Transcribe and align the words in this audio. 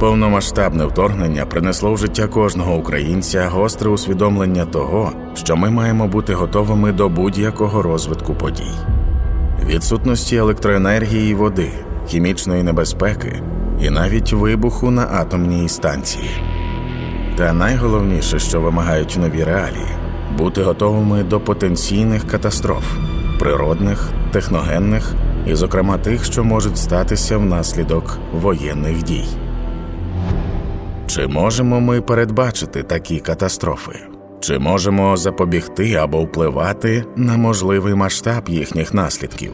Повномасштабне 0.00 0.86
вторгнення 0.86 1.46
принесло 1.46 1.92
в 1.92 1.98
життя 1.98 2.26
кожного 2.26 2.76
українця 2.76 3.48
гостре 3.48 3.90
усвідомлення 3.90 4.64
того, 4.64 5.12
що 5.34 5.56
ми 5.56 5.70
маємо 5.70 6.08
бути 6.08 6.34
готовими 6.34 6.92
до 6.92 7.08
будь-якого 7.08 7.82
розвитку 7.82 8.34
подій, 8.34 8.74
відсутності 9.66 10.36
електроенергії 10.36 11.34
води, 11.34 11.70
хімічної 12.06 12.62
небезпеки 12.62 13.42
і 13.82 13.90
навіть 13.90 14.32
вибуху 14.32 14.90
на 14.90 15.08
атомній 15.12 15.68
станції. 15.68 16.30
Та 17.36 17.52
найголовніше, 17.52 18.38
що 18.38 18.60
вимагають 18.60 19.18
нові 19.20 19.44
реалії, 19.44 19.88
бути 20.38 20.62
готовими 20.62 21.22
до 21.22 21.40
потенційних 21.40 22.26
катастроф, 22.26 22.84
природних, 23.38 24.10
техногенних 24.32 25.12
і, 25.46 25.54
зокрема, 25.54 25.98
тих, 25.98 26.24
що 26.24 26.44
можуть 26.44 26.78
статися 26.78 27.38
внаслідок 27.38 28.18
воєнних 28.32 29.02
дій. 29.02 29.26
Чи 31.18 31.26
можемо 31.26 31.80
ми 31.80 32.00
передбачити 32.00 32.82
такі 32.82 33.20
катастрофи? 33.20 33.98
Чи 34.40 34.58
можемо 34.58 35.16
запобігти 35.16 35.94
або 35.94 36.22
впливати 36.22 37.04
на 37.16 37.36
можливий 37.36 37.94
масштаб 37.94 38.48
їхніх 38.48 38.94
наслідків? 38.94 39.52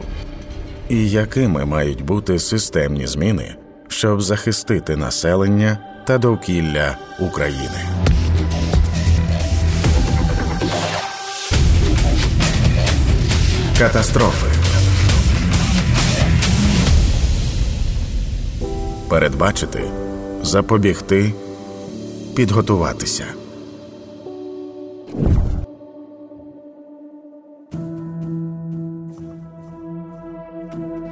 І 0.89 1.09
якими 1.09 1.65
мають 1.65 2.05
бути 2.05 2.39
системні 2.39 3.07
зміни, 3.07 3.55
щоб 3.87 4.21
захистити 4.21 4.95
населення 4.95 5.77
та 6.07 6.17
довкілля 6.17 6.97
України? 7.19 7.81
Катастрофи 13.79 14.47
передбачити, 19.09 19.83
запобігти, 20.43 21.33
підготуватися. 22.35 23.25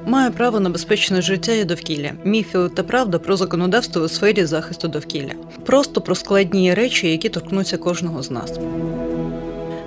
Має 0.05 0.31
право 0.31 0.59
на 0.59 0.69
безпечне 0.69 1.21
життя 1.21 1.51
і 1.51 1.65
довкілля, 1.65 2.11
міфи 2.23 2.69
та 2.75 2.83
правда 2.83 3.19
про 3.19 3.37
законодавство 3.37 4.01
у 4.01 4.07
сфері 4.07 4.45
захисту 4.45 4.87
довкілля, 4.87 5.33
просто 5.65 6.01
про 6.01 6.15
складні 6.15 6.73
речі, 6.73 7.11
які 7.11 7.29
торкнуться 7.29 7.77
кожного 7.77 8.23
з 8.23 8.31
нас. 8.31 8.59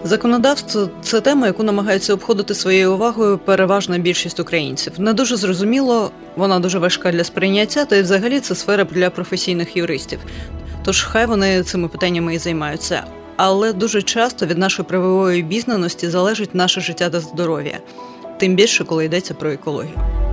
Законодавство 0.06 0.88
це 1.02 1.20
тема, 1.20 1.46
яку 1.46 1.62
намагаються 1.62 2.14
обходити 2.14 2.54
своєю 2.54 2.94
увагою 2.94 3.38
переважна 3.38 3.98
більшість 3.98 4.40
українців. 4.40 4.92
Не 4.98 5.12
дуже 5.12 5.36
зрозуміло, 5.36 6.10
вона 6.36 6.58
дуже 6.58 6.78
важка 6.78 7.12
для 7.12 7.24
сприйняття, 7.24 7.84
та 7.84 7.96
й 7.96 8.02
взагалі 8.02 8.40
це 8.40 8.54
сфера 8.54 8.84
для 8.84 9.10
професійних 9.10 9.76
юристів. 9.76 10.18
Тож 10.84 11.02
хай 11.02 11.26
вони 11.26 11.62
цими 11.62 11.88
питаннями 11.88 12.34
і 12.34 12.38
займаються. 12.38 13.04
Але 13.36 13.72
дуже 13.72 14.02
часто 14.02 14.46
від 14.46 14.58
нашої 14.58 14.88
правової 14.88 15.42
обізнаності 15.42 16.08
залежить 16.08 16.54
наше 16.54 16.80
життя 16.80 17.10
та 17.10 17.20
здоров'я, 17.20 17.78
тим 18.38 18.54
більше, 18.54 18.84
коли 18.84 19.04
йдеться 19.04 19.34
про 19.34 19.50
екологію. 19.50 20.25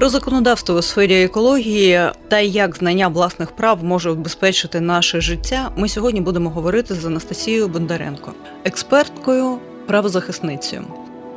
Про 0.00 0.08
законодавство 0.08 0.74
у 0.74 0.82
сфері 0.82 1.22
екології 1.22 2.00
та 2.28 2.38
як 2.38 2.76
знання 2.76 3.08
власних 3.08 3.50
прав 3.50 3.84
може 3.84 4.10
убезпечити 4.10 4.80
наше 4.80 5.20
життя. 5.20 5.70
Ми 5.76 5.88
сьогодні 5.88 6.20
будемо 6.20 6.50
говорити 6.50 6.94
з 6.94 7.04
Анастасією 7.04 7.68
Бондаренко, 7.68 8.32
експерткою, 8.64 9.58
правозахисницею. 9.86 10.84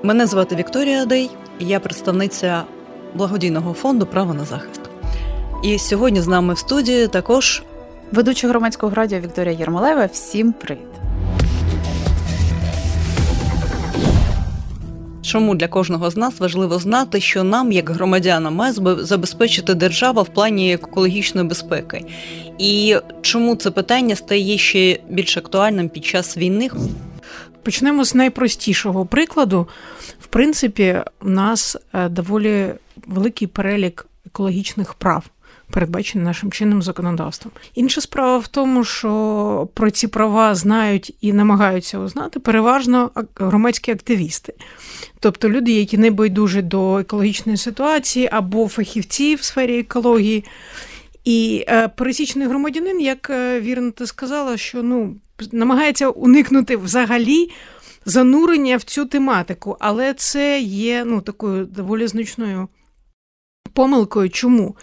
Мене 0.03 0.27
звати 0.27 0.55
Вікторія 0.55 1.05
Дей, 1.05 1.29
я 1.59 1.79
представниця 1.79 2.63
благодійного 3.13 3.73
фонду 3.73 4.05
Право 4.05 4.33
на 4.33 4.45
захист. 4.45 4.81
І 5.63 5.79
сьогодні 5.79 6.21
з 6.21 6.27
нами 6.27 6.53
в 6.53 6.57
студії 6.57 7.07
також 7.07 7.63
ведуча 8.11 8.47
громадського 8.47 8.95
радіо 8.95 9.19
Вікторія 9.19 9.55
Єрмолаєва. 9.59 10.05
Всім 10.05 10.53
привіт. 10.53 11.12
Чому 15.33 15.55
для 15.55 15.67
кожного 15.67 16.09
з 16.09 16.17
нас 16.17 16.39
важливо 16.39 16.79
знати, 16.79 17.21
що 17.21 17.43
нам, 17.43 17.71
як 17.71 17.89
громадянам, 17.89 18.55
має 18.55 18.73
забезпечити 18.97 19.73
держава 19.73 20.21
в 20.21 20.33
плані 20.33 20.73
екологічної 20.73 21.47
безпеки, 21.47 22.05
і 22.57 22.95
чому 23.21 23.55
це 23.55 23.71
питання 23.71 24.15
стає 24.15 24.57
ще 24.57 24.99
більш 25.09 25.37
актуальним 25.37 25.89
під 25.89 26.05
час 26.05 26.37
війни? 26.37 26.69
Почнемо 27.63 28.05
з 28.05 28.15
найпростішого 28.15 29.05
прикладу. 29.05 29.67
В 30.19 30.27
принципі, 30.27 31.01
у 31.21 31.29
нас 31.29 31.77
е, 31.93 32.09
доволі 32.09 32.73
великий 33.07 33.47
перелік 33.47 34.05
екологічних 34.25 34.93
прав. 34.93 35.23
Передбачені 35.71 36.23
нашим 36.23 36.51
чинним 36.51 36.81
законодавством. 36.81 37.51
Інша 37.75 38.01
справа 38.01 38.37
в 38.37 38.47
тому, 38.47 38.83
що 38.83 39.69
про 39.73 39.91
ці 39.91 40.07
права 40.07 40.55
знають 40.55 41.15
і 41.21 41.33
намагаються 41.33 41.99
узнати 41.99 42.39
переважно 42.39 43.11
громадські 43.35 43.91
активісти, 43.91 44.53
тобто 45.19 45.49
люди, 45.49 45.71
які 45.71 45.97
не 45.97 46.11
байдужі 46.11 46.61
до 46.61 46.97
екологічної 46.99 47.57
ситуації 47.57 48.29
або 48.31 48.67
фахівці 48.67 49.35
в 49.35 49.43
сфері 49.43 49.79
екології. 49.79 50.43
І 51.23 51.65
е, 51.67 51.87
пересічний 51.87 52.47
громадянин, 52.47 53.01
як 53.01 53.29
е, 53.29 53.61
вірно 53.61 53.91
ти 53.91 54.07
сказала, 54.07 54.57
що 54.57 54.83
ну 54.83 55.15
намагається 55.51 56.09
уникнути 56.09 56.77
взагалі 56.77 57.51
занурення 58.05 58.77
в 58.77 58.83
цю 58.83 59.05
тематику, 59.05 59.77
але 59.79 60.13
це 60.13 60.59
є 60.59 61.03
ну 61.05 61.21
такою 61.21 61.65
доволі 61.65 62.07
значною 62.07 62.67
помилкою. 63.73 64.29
Чому? 64.29 64.75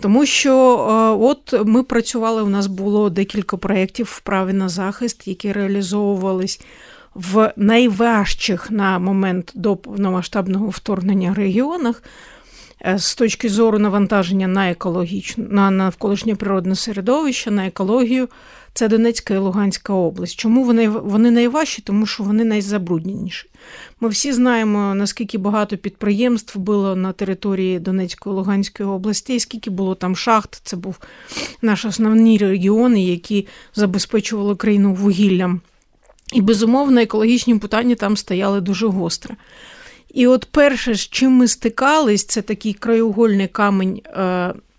Тому 0.00 0.26
що 0.26 0.52
е, 0.52 1.24
от 1.24 1.66
ми 1.66 1.82
працювали, 1.82 2.42
у 2.42 2.48
нас 2.48 2.66
було 2.66 3.10
декілька 3.10 3.56
проєктів 3.56 4.06
в 4.06 4.20
праві 4.20 4.52
на 4.52 4.68
захист, 4.68 5.28
які 5.28 5.52
реалізовувались 5.52 6.60
в 7.14 7.52
найважчих 7.56 8.70
на 8.70 8.98
момент 8.98 9.52
до 9.54 9.76
повномасштабного 9.76 10.68
вторгнення 10.68 11.34
регіонах. 11.34 12.02
Е, 12.86 12.98
з 12.98 13.14
точки 13.14 13.48
зору 13.48 13.78
навантаження 13.78 14.48
на 14.48 14.70
екологічну, 14.70 15.44
на 15.50 15.70
навколишнє 15.70 16.34
природне 16.34 16.74
середовище, 16.74 17.50
на 17.50 17.66
екологію, 17.66 18.28
це 18.74 18.88
Донецька 18.88 19.34
і 19.34 19.38
Луганська 19.38 19.92
область. 19.92 20.36
Чому 20.36 20.64
вони 20.64 20.88
вони 20.88 21.30
найважчі? 21.30 21.82
Тому 21.82 22.06
що 22.06 22.22
вони 22.22 22.44
найзабрудненіші. 22.44 23.48
Ми 24.02 24.08
всі 24.08 24.32
знаємо, 24.32 24.94
наскільки 24.94 25.38
багато 25.38 25.76
підприємств 25.76 26.58
було 26.58 26.96
на 26.96 27.12
території 27.12 27.78
Донецької 27.78 28.36
Луганської 28.36 28.88
області, 28.88 29.40
скільки 29.40 29.70
було 29.70 29.94
там 29.94 30.16
шахт. 30.16 30.60
Це 30.64 30.76
був 30.76 30.98
наші 31.62 31.88
основні 31.88 32.38
регіони, 32.38 33.04
які 33.04 33.46
забезпечували 33.74 34.56
країну 34.56 34.94
вугіллям. 34.94 35.60
І, 36.32 36.40
безумовно, 36.40 37.00
екологічні 37.00 37.58
питання 37.58 37.94
там 37.94 38.16
стояли 38.16 38.60
дуже 38.60 38.86
гостро. 38.86 39.34
І 40.14 40.26
от 40.26 40.44
перше, 40.50 40.94
з 40.94 41.00
чим 41.00 41.32
ми 41.32 41.48
стикались, 41.48 42.24
це 42.24 42.42
такий 42.42 42.72
краєугольний 42.72 43.48
камень, 43.48 44.00
е, 44.06 44.10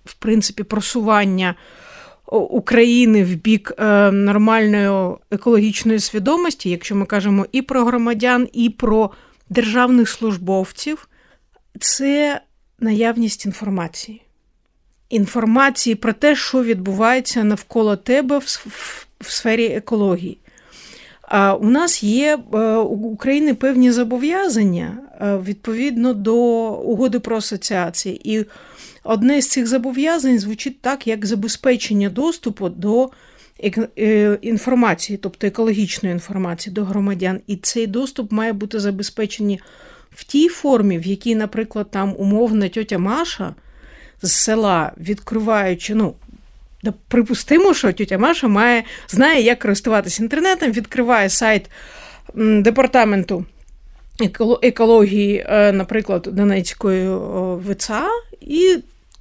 в 0.06 0.14
принципі, 0.14 0.64
просування 0.64 1.56
України 2.28 3.24
в 3.24 3.36
бік 3.36 3.74
е, 3.78 4.12
нормальної 4.12 5.16
екологічної 5.32 6.00
свідомості, 6.00 6.70
якщо 6.70 6.96
ми 6.96 7.06
кажемо 7.06 7.46
і 7.52 7.62
про 7.62 7.86
громадян, 7.86 8.48
і 8.54 8.70
про 8.70 9.12
державних 9.50 10.10
службовців, 10.10 11.10
це 11.80 12.42
наявність 12.80 13.46
інформації. 13.46 14.22
Інформації 15.10 15.96
про 15.96 16.14
те, 16.14 16.36
що 16.36 16.64
відбувається 16.64 17.44
навколо 17.44 17.96
тебе 17.96 18.38
в 19.20 19.30
сфері 19.30 19.66
екології. 19.66 20.38
А 21.22 21.54
У 21.54 21.70
нас 21.70 22.04
є 22.04 22.40
е, 22.54 22.58
у 22.76 22.96
України 22.96 23.54
певні 23.54 23.92
зобов'язання 23.92 24.98
е, 25.22 25.38
відповідно 25.38 26.14
до 26.14 26.36
угоди 26.74 27.20
про 27.20 27.38
асоціації. 27.38 28.38
І 28.38 28.46
одне 29.04 29.42
з 29.42 29.50
цих 29.50 29.68
зобов'язань 29.68 30.40
звучить 30.40 30.82
так, 30.82 31.08
як 31.08 31.26
забезпечення 31.26 32.10
доступу 32.10 32.70
до 32.70 33.10
е, 33.98 34.38
інформації, 34.42 35.18
тобто 35.18 35.48
екологічної 35.48 36.14
інформації 36.14 36.74
до 36.74 36.84
громадян. 36.86 37.40
І 37.48 37.56
цей 37.56 37.88
доступ 37.88 38.32
має 38.32 38.54
бути 38.54 38.80
забезпечений 38.80 39.60
в 40.12 40.24
тій 40.24 40.50
формі, 40.50 40.98
в 40.98 41.08
якій, 41.08 41.36
наприклад, 41.36 41.92
там 41.92 42.16
умовна 42.18 42.70
тьотя 42.70 42.98
Маша 42.98 43.56
з 44.22 44.32
села, 44.32 44.92
відкриваючи, 44.98 45.96
ну, 45.96 46.14
Припустимо, 47.08 47.74
що 47.74 47.92
тітя 47.92 48.18
Маша 48.18 48.48
має, 48.48 48.84
знає, 49.08 49.42
як 49.42 49.60
користуватися 49.60 50.24
інтернетом, 50.24 50.72
відкриває 50.72 51.30
сайт 51.30 51.70
департаменту 52.36 53.46
екології, 54.62 55.46
е, 55.50 55.72
наприклад, 55.72 56.30
Донецької 56.32 57.10
ВЦА, 57.56 58.08
і 58.42 58.78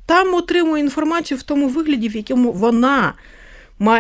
там 0.07 0.35
отримує 0.35 0.83
інформацію 0.83 1.39
в 1.39 1.43
тому 1.43 1.69
вигляді, 1.69 2.09
в 2.09 2.17
якому 2.17 2.53
вона, 2.53 3.15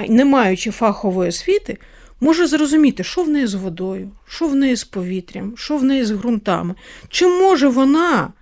не 0.08 0.24
маючи 0.24 0.70
фахової 0.70 1.28
освіти, 1.28 1.78
може 2.20 2.46
зрозуміти, 2.46 3.04
що 3.04 3.22
в 3.22 3.28
неї 3.28 3.46
з 3.46 3.54
водою, 3.54 4.10
що 4.28 4.48
в 4.48 4.54
неї 4.54 4.76
з 4.76 4.84
повітрям, 4.84 5.52
що 5.56 5.76
в 5.76 5.84
неї 5.84 6.04
з 6.04 6.10
ґрунтами. 6.10 6.74
Чи 7.08 7.28
може 7.28 7.68
вона 7.68 8.32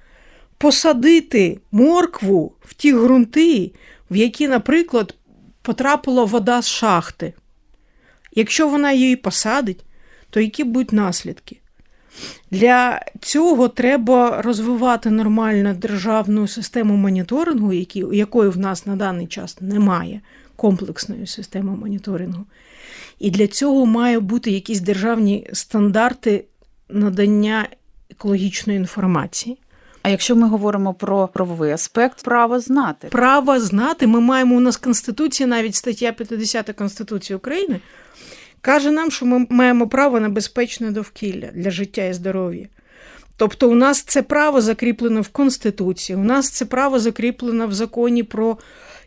посадити 0.58 1.60
моркву 1.72 2.52
в 2.60 2.74
ті 2.74 2.94
ґрунти, 2.94 3.72
в 4.10 4.16
які, 4.16 4.48
наприклад, 4.48 5.14
потрапила 5.62 6.24
вода 6.24 6.62
з 6.62 6.68
шахти. 6.68 7.34
Якщо 8.34 8.68
вона 8.68 8.92
її 8.92 9.16
посадить, 9.16 9.84
то 10.30 10.40
які 10.40 10.64
будуть 10.64 10.92
наслідки? 10.92 11.59
Для 12.50 13.00
цього 13.20 13.69
треба 13.69 14.43
розвивати 14.43 15.11
нормальну 15.11 15.75
державну 15.75 16.49
систему 16.49 16.96
моніторингу, 16.96 17.72
якої 18.12 18.50
в 18.50 18.58
нас 18.58 18.87
на 18.87 18.96
даний 18.96 19.26
час 19.26 19.61
немає, 19.61 20.20
комплексної 20.56 21.26
системи 21.26 21.76
моніторингу. 21.76 22.44
І 23.19 23.31
для 23.31 23.46
цього 23.46 23.87
має 23.87 24.20
бути 24.20 24.50
якісь 24.50 24.81
державні 24.81 25.49
стандарти 25.52 26.44
надання 26.88 27.69
екологічної 28.11 28.78
інформації. 28.78 29.58
А 30.02 30.08
якщо 30.08 30.37
ми 30.37 30.49
говоримо 30.49 30.94
про 30.94 31.28
правовий 31.28 31.73
аспект, 31.73 32.25
право 32.25 32.61
знати. 32.61 33.08
Право 33.08 33.61
знати, 33.61 34.06
ми 34.06 34.20
маємо 34.20 34.56
у 34.56 34.61
нас 34.61 34.76
Конституція, 34.76 35.46
навіть 35.46 35.75
стаття 35.75 36.12
50 36.12 36.73
Конституції 36.73 37.37
України, 37.37 37.81
каже 38.60 38.90
нам, 38.90 39.10
що 39.10 39.26
ми 39.26 39.46
маємо 39.50 39.88
право 39.88 40.20
на 40.20 40.28
безпечне 40.28 40.90
довкілля 40.90 41.48
для 41.54 41.70
життя 41.70 42.04
і 42.04 42.12
здоров'я. 42.12 42.66
Тобто, 43.36 43.70
у 43.70 43.74
нас 43.74 44.02
це 44.02 44.22
право 44.22 44.60
закріплено 44.60 45.20
в 45.20 45.28
Конституції, 45.28 46.16
у 46.16 46.22
нас 46.22 46.50
це 46.50 46.64
право 46.64 46.98
закріплено 46.98 47.66
в 47.66 47.72
законі 47.72 48.22
про 48.22 48.58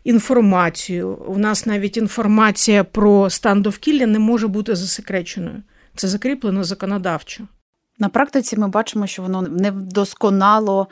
інформацію. 0.04 1.08
У 1.08 1.38
нас 1.38 1.66
навіть 1.66 1.96
інформація 1.96 2.84
про 2.84 3.30
стан 3.30 3.62
довкілля 3.62 4.06
не 4.06 4.18
може 4.18 4.48
бути 4.48 4.76
засекреченою. 4.76 5.62
Це 5.96 6.08
закріплено 6.08 6.64
законодавчо. 6.64 7.44
На 7.98 8.08
практиці 8.08 8.56
ми 8.56 8.68
бачимо, 8.68 9.06
що 9.06 9.22
воно 9.22 9.42
недосконало 9.42 10.88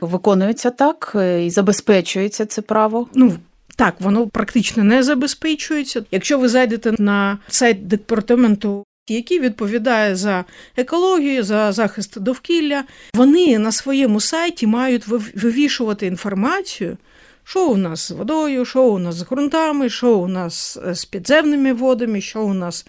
виконується 0.00 0.70
так 0.70 1.12
е, 1.14 1.46
і 1.46 1.50
забезпечується 1.50 2.46
це 2.46 2.62
право. 2.62 3.08
Ну, 3.14 3.32
так, 3.78 4.00
воно 4.00 4.26
практично 4.26 4.84
не 4.84 5.02
забезпечується. 5.02 6.04
Якщо 6.10 6.38
ви 6.38 6.48
зайдете 6.48 6.94
на 6.98 7.38
сайт 7.48 7.86
департаменту, 7.86 8.84
який 9.08 9.40
відповідає 9.40 10.16
за 10.16 10.44
екологію, 10.76 11.42
за 11.42 11.72
захист 11.72 12.20
довкілля, 12.20 12.84
вони 13.14 13.58
на 13.58 13.72
своєму 13.72 14.20
сайті 14.20 14.66
мають 14.66 15.06
вивішувати 15.34 16.06
інформацію. 16.06 16.96
Що 17.44 17.68
у 17.68 17.76
нас 17.76 18.08
з 18.08 18.10
водою, 18.10 18.64
що 18.64 18.84
у 18.84 18.98
нас 18.98 19.14
з 19.14 19.22
ґрунтами, 19.22 19.88
що 19.88 20.16
у 20.16 20.28
нас 20.28 20.78
з 20.92 21.04
підземними 21.04 21.72
водами, 21.72 22.20
що 22.20 22.42
у 22.42 22.54
нас 22.54 22.86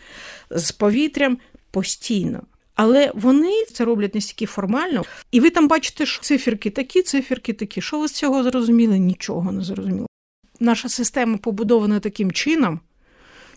з 0.49 0.71
повітрям 0.71 1.37
постійно. 1.71 2.41
Але 2.75 3.11
вони 3.15 3.65
це 3.73 3.85
роблять 3.85 4.15
не 4.15 4.21
стільки 4.21 4.45
формально. 4.45 5.03
І 5.31 5.39
ви 5.39 5.49
там 5.49 5.67
бачите, 5.67 6.05
що 6.05 6.21
циферки 6.21 6.69
такі, 6.69 7.01
циферки 7.01 7.53
такі. 7.53 7.81
Що 7.81 7.99
ви 7.99 8.07
з 8.07 8.11
цього 8.11 8.43
зрозуміли? 8.43 8.99
Нічого 8.99 9.51
не 9.51 9.63
зрозуміло. 9.63 10.08
Наша 10.59 10.89
система 10.89 11.37
побудована 11.37 11.99
таким 11.99 12.31
чином, 12.31 12.79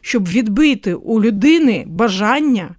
щоб 0.00 0.28
відбити 0.28 0.94
у 0.94 1.22
людини 1.22 1.84
бажання 1.86 2.74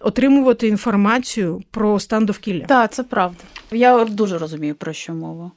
отримувати 0.00 0.68
інформацію 0.68 1.62
про 1.70 2.00
стан 2.00 2.26
довкілля. 2.26 2.64
Так, 2.64 2.92
це 2.92 3.02
правда. 3.02 3.44
Я 3.70 4.04
дуже 4.04 4.38
розумію, 4.38 4.74
про 4.74 4.92
що 4.92 5.14
мова. 5.14 5.50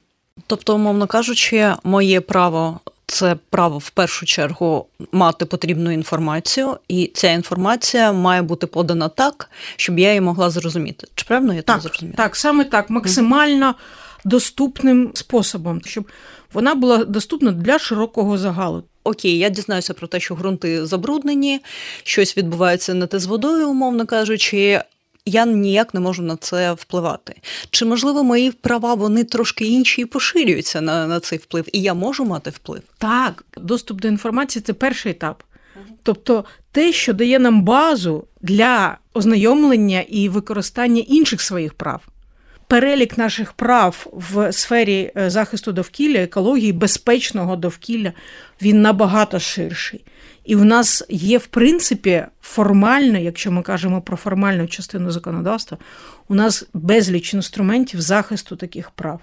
Тобто, 0.47 0.75
умовно 0.75 1.07
кажучи, 1.07 1.73
моє 1.83 2.21
право 2.21 2.79
це 3.07 3.35
право 3.49 3.77
в 3.77 3.89
першу 3.89 4.25
чергу 4.25 4.85
мати 5.11 5.45
потрібну 5.45 5.91
інформацію, 5.91 6.77
і 6.87 7.11
ця 7.13 7.31
інформація 7.31 8.11
має 8.11 8.41
бути 8.41 8.67
подана 8.67 9.09
так, 9.09 9.49
щоб 9.75 9.99
я 9.99 10.07
її 10.07 10.21
могла 10.21 10.49
зрозуміти. 10.49 11.07
Чи 11.15 11.25
правильно 11.25 11.53
я 11.53 11.61
так 11.61 11.81
зрозуміла? 11.81 12.15
Так, 12.17 12.35
саме 12.35 12.63
так, 12.63 12.89
максимально 12.89 13.75
доступним 14.25 15.11
способом, 15.13 15.81
щоб 15.85 16.11
вона 16.53 16.75
була 16.75 17.05
доступна 17.05 17.51
для 17.51 17.79
широкого 17.79 18.37
загалу. 18.37 18.83
Окей, 19.03 19.37
я 19.37 19.49
дізнаюся 19.49 19.93
про 19.93 20.07
те, 20.07 20.19
що 20.19 20.35
ґрунти 20.35 20.85
забруднені, 20.85 21.59
щось 22.03 22.37
відбувається 22.37 22.93
не 22.93 23.07
те 23.07 23.19
з 23.19 23.25
водою, 23.25 23.69
умовно 23.69 24.05
кажучи. 24.05 24.81
Я 25.25 25.45
ніяк 25.45 25.93
не 25.93 25.99
можу 25.99 26.23
на 26.23 26.35
це 26.35 26.73
впливати. 26.73 27.35
Чи 27.69 27.85
можливо 27.85 28.23
мої 28.23 28.51
права 28.51 28.93
вони 28.93 29.23
трошки 29.23 29.65
інші 29.65 30.01
і 30.01 30.05
поширюються 30.05 30.81
на 30.81 31.07
на 31.07 31.19
цей 31.19 31.37
вплив, 31.37 31.65
і 31.73 31.81
я 31.81 31.93
можу 31.93 32.25
мати 32.25 32.49
вплив? 32.49 32.81
Так, 32.97 33.43
доступ 33.57 34.01
до 34.01 34.07
інформації 34.07 34.63
це 34.67 34.73
перший 34.73 35.11
етап. 35.11 35.43
Тобто 36.03 36.45
те, 36.71 36.93
що 36.93 37.13
дає 37.13 37.39
нам 37.39 37.61
базу 37.61 38.27
для 38.41 38.97
ознайомлення 39.13 40.01
і 40.01 40.29
використання 40.29 41.03
інших 41.07 41.41
своїх 41.41 41.73
прав. 41.73 42.01
Перелік 42.67 43.17
наших 43.17 43.53
прав 43.53 44.07
в 44.13 44.53
сфері 44.53 45.11
е, 45.17 45.29
захисту 45.29 45.71
довкілля, 45.71 46.19
екології, 46.19 46.73
безпечного 46.73 47.55
довкілля, 47.55 48.13
він 48.61 48.81
набагато 48.81 49.39
ширший. 49.39 50.05
І 50.45 50.55
в 50.55 50.65
нас 50.65 51.03
є, 51.09 51.37
в 51.37 51.47
принципі, 51.47 52.25
формально, 52.41 53.19
якщо 53.19 53.51
ми 53.51 53.61
кажемо 53.61 54.01
про 54.01 54.17
формальну 54.17 54.67
частину 54.67 55.11
законодавства, 55.11 55.77
у 56.27 56.35
нас 56.35 56.65
безліч 56.73 57.33
інструментів 57.33 58.01
захисту 58.01 58.55
таких 58.55 58.91
прав. 58.91 59.21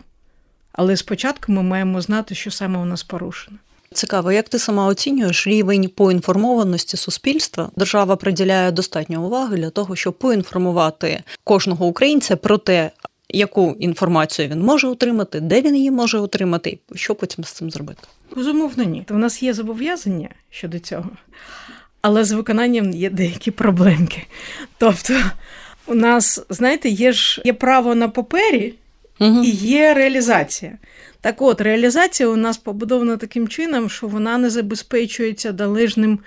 Але 0.72 0.96
спочатку 0.96 1.52
ми 1.52 1.62
маємо 1.62 2.00
знати, 2.00 2.34
що 2.34 2.50
саме 2.50 2.78
у 2.78 2.84
нас 2.84 3.02
порушено. 3.02 3.56
Цікаво, 3.92 4.32
як 4.32 4.48
ти 4.48 4.58
сама 4.58 4.86
оцінюєш 4.86 5.46
рівень 5.46 5.88
поінформованості 5.88 6.96
суспільства? 6.96 7.70
Держава 7.76 8.16
приділяє 8.16 8.70
достатньо 8.70 9.26
уваги 9.26 9.56
для 9.56 9.70
того, 9.70 9.96
щоб 9.96 10.18
поінформувати 10.18 11.22
кожного 11.44 11.86
українця 11.86 12.36
про 12.36 12.58
те, 12.58 12.90
яку 13.28 13.76
інформацію 13.78 14.48
він 14.48 14.60
може 14.60 14.88
отримати, 14.88 15.40
де 15.40 15.60
він 15.60 15.76
її 15.76 15.90
може 15.90 16.18
отримати, 16.18 16.70
і 16.70 16.98
що 16.98 17.14
потім 17.14 17.44
з 17.44 17.52
цим 17.52 17.70
зробити? 17.70 18.00
Безумовно, 18.36 18.84
ні. 18.84 19.06
У 19.10 19.14
нас 19.14 19.42
є 19.42 19.54
зобов'язання 19.54 20.28
щодо 20.50 20.78
цього, 20.78 21.10
але 22.00 22.24
з 22.24 22.32
виконанням 22.32 22.90
є 22.90 23.10
деякі 23.10 23.50
проблемки. 23.50 24.26
Тобто, 24.78 25.14
у 25.86 25.94
нас, 25.94 26.44
знаєте, 26.48 26.88
є 26.88 27.12
ж 27.12 27.42
є 27.44 27.52
право 27.52 27.94
на 27.94 28.08
папері 28.08 28.74
угу. 29.20 29.42
і 29.44 29.50
є 29.50 29.94
реалізація. 29.94 30.78
Так 31.20 31.42
от, 31.42 31.60
реалізація 31.60 32.28
у 32.28 32.36
нас 32.36 32.56
побудована 32.56 33.16
таким 33.16 33.48
чином, 33.48 33.90
що 33.90 34.08
вона 34.08 34.38
не 34.38 34.50
забезпечується 34.50 35.52
належним 35.52 36.18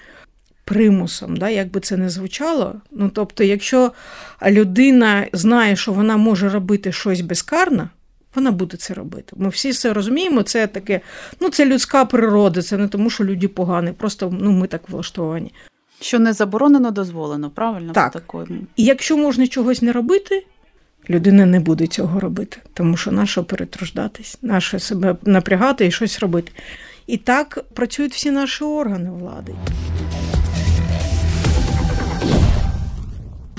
примусом, 0.67 1.37
да, 1.37 1.49
як 1.49 1.71
би 1.71 1.79
це 1.79 1.97
не 1.97 2.09
звучало. 2.09 2.75
Ну, 2.91 3.09
Тобто, 3.13 3.43
якщо 3.43 3.91
людина 4.47 5.27
знає, 5.33 5.75
що 5.75 5.91
вона 5.93 6.17
може 6.17 6.49
робити 6.49 6.91
щось 6.91 7.21
безкарно, 7.21 7.89
вона 8.35 8.51
буде 8.51 8.77
це 8.77 8.93
робити. 8.93 9.35
Ми 9.35 9.49
всі 9.49 9.73
це 9.73 9.93
розуміємо, 9.93 10.43
це 10.43 10.67
таке, 10.67 11.01
ну 11.39 11.49
це 11.49 11.65
людська 11.65 12.05
природа, 12.05 12.61
це 12.61 12.77
не 12.77 12.87
тому, 12.87 13.09
що 13.09 13.23
люди 13.23 13.47
погані, 13.47 13.91
просто 13.91 14.33
ну, 14.39 14.51
ми 14.51 14.67
так 14.67 14.89
влаштовані. 14.89 15.53
Що 16.01 16.19
не 16.19 16.33
заборонено, 16.33 16.91
дозволено, 16.91 17.49
правильно? 17.49 17.93
Так. 17.93 18.35
І 18.75 18.83
якщо 18.83 19.17
можна 19.17 19.47
чогось 19.47 19.81
не 19.81 19.91
робити, 19.91 20.45
людина 21.09 21.45
не 21.45 21.59
буде 21.59 21.87
цього 21.87 22.19
робити, 22.19 22.57
тому 22.73 22.97
що 22.97 23.11
нащо 23.11 23.43
перетруждатись, 23.43 24.37
наше 24.41 24.79
себе 24.79 25.15
напрягати 25.25 25.85
і 25.85 25.91
щось 25.91 26.19
робити. 26.19 26.51
І 27.07 27.17
так 27.17 27.65
працюють 27.73 28.13
всі 28.13 28.31
наші 28.31 28.63
органи 28.63 29.11
влади. 29.11 29.53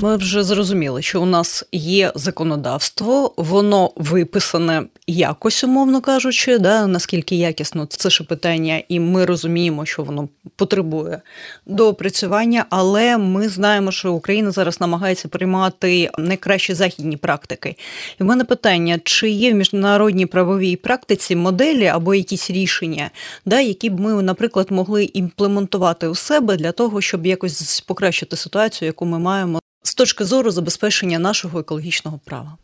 Ми 0.00 0.16
вже 0.16 0.42
зрозуміли, 0.42 1.02
що 1.02 1.22
у 1.22 1.26
нас 1.26 1.64
є 1.72 2.12
законодавство, 2.14 3.34
воно 3.36 3.90
виписане 3.96 4.82
якось, 5.06 5.64
умовно 5.64 6.00
кажучи, 6.00 6.58
да, 6.58 6.86
наскільки 6.86 7.36
якісно 7.36 7.86
це 7.86 8.10
ще 8.10 8.24
питання, 8.24 8.82
і 8.88 9.00
ми 9.00 9.24
розуміємо, 9.24 9.86
що 9.86 10.02
воно 10.02 10.28
потребує 10.56 11.20
доопрацювання, 11.66 12.64
але 12.70 13.18
ми 13.18 13.48
знаємо, 13.48 13.92
що 13.92 14.12
Україна 14.12 14.50
зараз 14.50 14.80
намагається 14.80 15.28
приймати 15.28 16.10
найкращі 16.18 16.74
західні 16.74 17.16
практики. 17.16 17.76
І 18.20 18.22
в 18.22 18.26
мене 18.26 18.44
питання: 18.44 19.00
чи 19.04 19.30
є 19.30 19.52
в 19.52 19.54
міжнародній 19.54 20.26
правовій 20.26 20.76
практиці 20.76 21.36
моделі 21.36 21.86
або 21.86 22.14
якісь 22.14 22.50
рішення, 22.50 23.10
да, 23.46 23.60
які 23.60 23.90
б 23.90 24.00
ми, 24.00 24.22
наприклад, 24.22 24.66
могли 24.70 25.04
імплементувати 25.04 26.08
у 26.08 26.14
себе 26.14 26.56
для 26.56 26.72
того, 26.72 27.00
щоб 27.00 27.26
якось 27.26 27.80
покращити 27.80 28.36
ситуацію, 28.36 28.86
яку 28.86 29.06
ми 29.06 29.18
маємо 29.18 29.60
з 29.82 29.94
точки 29.94 30.24
зору 30.24 30.50
забезпечення 30.50 31.18
нашого 31.18 31.58
екологічного 31.58 32.20
права? 32.24 32.56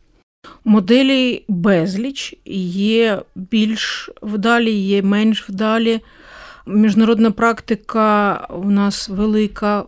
Моделі 0.65 1.43
безліч 1.47 2.35
є 2.45 3.21
більш 3.35 4.09
вдалі, 4.21 4.71
є 4.71 5.01
менш 5.01 5.49
вдалі. 5.49 5.99
Міжнародна 6.67 7.31
практика 7.31 8.35
у 8.49 8.71
нас 8.71 9.09
велика. 9.09 9.83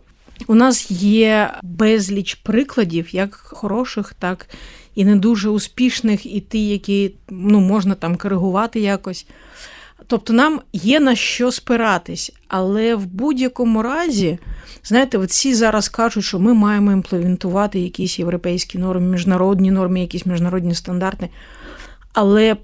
У 0.46 0.54
нас 0.54 0.90
є 0.90 1.54
безліч 1.62 2.34
прикладів, 2.34 3.14
як 3.14 3.34
хороших, 3.34 4.14
так 4.14 4.48
і 4.94 5.04
не 5.04 5.16
дуже 5.16 5.48
успішних, 5.48 6.26
і 6.26 6.40
ті, 6.40 6.68
які 6.68 7.14
ну, 7.28 7.60
можна 7.60 7.94
там 7.94 8.16
коригувати 8.16 8.80
якось. 8.80 9.26
Тобто 10.10 10.32
нам 10.32 10.60
є 10.72 11.00
на 11.00 11.14
що 11.14 11.52
спиратись, 11.52 12.32
але 12.48 12.94
в 12.94 13.06
будь-якому 13.06 13.82
разі, 13.82 14.38
знаєте, 14.84 15.18
от 15.18 15.30
всі 15.30 15.54
зараз 15.54 15.88
кажуть, 15.88 16.24
що 16.24 16.38
ми 16.38 16.54
маємо 16.54 16.92
імплементувати 16.92 17.80
якісь 17.80 18.18
європейські 18.18 18.78
норми, 18.78 19.06
міжнародні 19.06 19.70
норми, 19.70 20.00
якісь 20.00 20.26
міжнародні 20.26 20.74
стандарти. 20.74 21.28
Але 22.12 22.56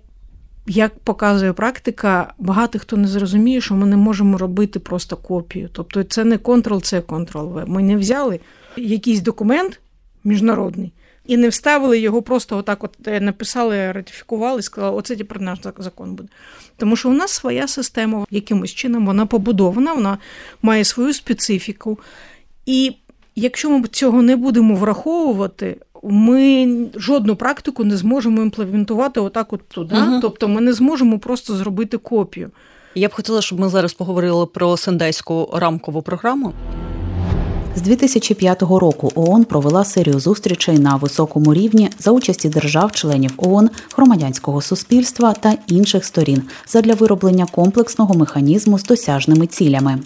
як 0.67 0.99
показує 0.99 1.53
практика, 1.53 2.35
багато 2.39 2.79
хто 2.79 2.97
не 2.97 3.09
зрозуміє, 3.09 3.61
що 3.61 3.75
ми 3.75 3.87
не 3.87 3.97
можемо 3.97 4.39
робити 4.39 4.79
просто 4.79 5.17
копію. 5.17 5.69
Тобто 5.73 6.03
це 6.03 6.25
не 6.25 6.37
Ctrl-C, 6.37 7.01
Ctrl-V. 7.01 7.67
Ми 7.67 7.83
не 7.83 7.97
взяли 7.97 8.41
якийсь 8.77 9.21
документ 9.21 9.81
міжнародний 10.25 10.93
і 11.27 11.37
не 11.37 11.49
вставили 11.49 11.99
його, 11.99 12.23
просто 12.23 12.57
отак 12.57 12.85
от 12.85 12.91
е, 13.07 13.21
написали, 13.21 13.93
ратифікували, 13.93 14.61
і 14.61 14.63
сказали, 14.63 14.97
оце 14.97 15.17
тепер 15.17 15.41
наш 15.41 15.59
закон 15.79 16.15
буде. 16.15 16.29
Тому 16.77 16.97
що 16.97 17.11
у 17.11 17.13
нас 17.13 17.31
своя 17.31 17.69
система, 17.69 18.27
якимось 18.31 18.71
чином 18.71 19.07
вона 19.07 19.27
побудована, 19.27 19.95
вона 19.95 20.19
має 20.63 20.85
свою 20.85 21.13
специфіку. 21.13 21.99
І 22.67 22.93
якщо 23.37 23.71
ми 23.71 23.89
цього 23.89 24.23
не 24.23 24.37
будемо 24.37 24.75
враховувати, 24.75 25.77
ми 26.03 26.77
жодну 26.95 27.37
практику 27.37 27.85
не 27.85 27.97
зможемо 27.97 28.43
імплементувати 28.43 29.21
отак 29.21 29.53
от 29.53 29.69
туди. 29.69 29.95
Угу. 29.95 30.19
Тобто 30.23 30.49
ми 30.49 30.61
не 30.61 30.73
зможемо 30.73 31.19
просто 31.19 31.57
зробити 31.57 31.99
копію. 31.99 32.51
Я 32.95 33.09
б 33.09 33.13
хотіла, 33.13 33.41
щоб 33.41 33.61
ми 33.61 33.69
зараз 33.69 33.95
поговорили 33.95 34.47
про 34.47 34.77
сендайську 34.77 35.51
рамкову 35.53 36.03
програму. 36.03 36.53
З 37.77 37.83
2005 37.83 38.63
року 38.63 39.13
ООН 39.15 39.45
провела 39.45 39.85
серію 39.85 40.21
зустрічей 40.21 40.79
на 40.79 40.97
високому 40.97 41.55
рівні 41.55 41.91
за 41.99 42.11
участі 42.11 42.49
держав-членів 42.49 43.33
ООН, 43.37 43.71
громадянського 43.97 44.63
суспільства 44.63 45.33
та 45.33 45.57
інших 45.67 46.05
сторін 46.05 46.43
задля 46.67 46.95
вироблення 46.95 47.47
комплексного 47.47 48.15
механізму 48.15 48.79
з 48.79 48.85
досяжними 48.85 49.47
цілями. 49.47 49.99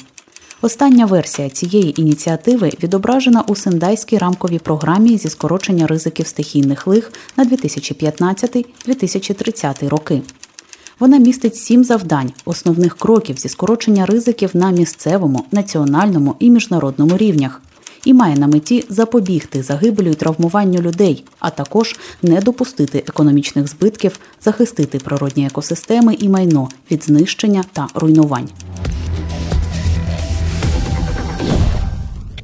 Остання 0.62 1.06
версія 1.06 1.50
цієї 1.50 2.00
ініціативи 2.00 2.72
відображена 2.82 3.44
у 3.48 3.54
Сендайській 3.54 4.18
рамковій 4.18 4.58
програмі 4.58 5.18
зі 5.18 5.28
скорочення 5.28 5.86
ризиків 5.86 6.26
стихійних 6.26 6.86
лих 6.86 7.12
на 7.36 7.44
2015-2030 7.44 9.88
роки. 9.88 10.22
Вона 11.00 11.18
містить 11.18 11.56
сім 11.56 11.84
завдань, 11.84 12.32
основних 12.44 12.96
кроків 12.96 13.36
зі 13.38 13.48
скорочення 13.48 14.06
ризиків 14.06 14.50
на 14.54 14.70
місцевому, 14.70 15.44
національному 15.52 16.34
і 16.38 16.50
міжнародному 16.50 17.16
рівнях. 17.16 17.62
І 18.04 18.14
має 18.14 18.36
на 18.36 18.46
меті 18.46 18.84
запобігти 18.88 19.62
загибелю 19.62 20.10
і 20.10 20.14
травмуванню 20.14 20.80
людей, 20.80 21.24
а 21.38 21.50
також 21.50 21.96
не 22.22 22.40
допустити 22.40 23.04
економічних 23.08 23.68
збитків, 23.68 24.18
захистити 24.44 24.98
природні 24.98 25.46
екосистеми 25.46 26.14
і 26.14 26.28
майно 26.28 26.68
від 26.90 27.04
знищення 27.04 27.64
та 27.72 27.88
руйнувань. 27.94 28.48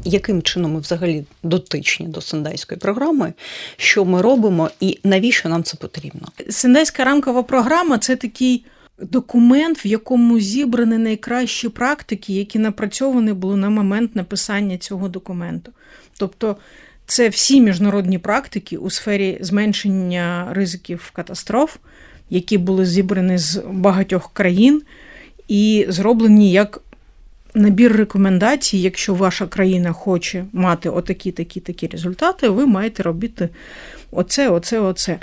Яким 0.05 0.43
чином 0.43 0.73
ми 0.73 0.81
взагалі 0.81 1.25
дотичні 1.43 2.07
до 2.07 2.21
сендайської 2.21 2.79
програми, 2.79 3.33
що 3.77 4.05
ми 4.05 4.23
робимо 4.23 4.71
і 4.81 4.99
навіщо 5.05 5.49
нам 5.49 5.63
це 5.63 5.77
потрібно? 5.77 6.29
Сендайська 6.51 7.05
рамкова 7.05 7.43
програма 7.43 7.99
це 7.99 8.17
такий. 8.17 8.65
Документ, 8.99 9.85
в 9.85 9.87
якому 9.87 10.41
зібрані 10.41 10.99
найкращі 10.99 11.69
практики, 11.69 12.33
які 12.33 12.59
напрацьовані 12.59 13.33
були 13.33 13.57
на 13.57 13.71
момент 13.71 14.17
написання 14.17 14.79
цього 14.79 15.09
документу. 15.09 15.73
Тобто 16.19 16.57
це 17.07 17.29
всі 17.29 17.61
міжнародні 17.61 18.19
практики 18.19 18.77
у 18.77 18.91
сфері 18.91 19.39
зменшення 19.41 20.49
ризиків 20.51 21.11
катастроф, 21.13 21.77
які 22.31 22.59
були 22.59 22.87
зібрані 22.87 23.39
з 23.39 23.63
багатьох 23.71 24.33
країн 24.33 24.83
і 25.49 25.87
зроблені 25.89 26.53
як 26.53 26.81
набір 27.55 27.97
рекомендацій, 27.97 28.79
якщо 28.79 29.15
ваша 29.15 29.47
країна 29.47 29.93
хоче 29.93 30.45
мати 30.53 30.89
отакі, 30.89 31.33
такі, 31.33 31.61
такі 31.61 31.87
результати, 31.87 32.49
ви 32.49 32.67
маєте 32.67 33.03
робити 33.03 33.49
оце, 34.11 34.49
оце, 34.49 34.81
оце. 34.81 35.19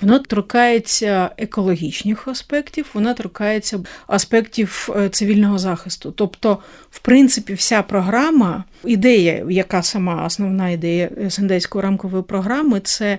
Воно 0.00 0.18
торкається 0.18 1.30
екологічних 1.36 2.28
аспектів, 2.28 2.86
воно 2.94 3.14
торкається 3.14 3.78
аспектів 4.06 4.88
е, 4.96 5.08
цивільного 5.08 5.58
захисту. 5.58 6.10
Тобто, 6.10 6.58
в 6.90 6.98
принципі, 6.98 7.54
вся 7.54 7.82
програма, 7.82 8.64
ідея, 8.84 9.46
яка 9.50 9.82
сама 9.82 10.26
основна 10.26 10.70
ідея 10.70 11.10
Сендейської 11.28 11.82
рамкової 11.82 12.22
програми, 12.22 12.80
це. 12.80 13.18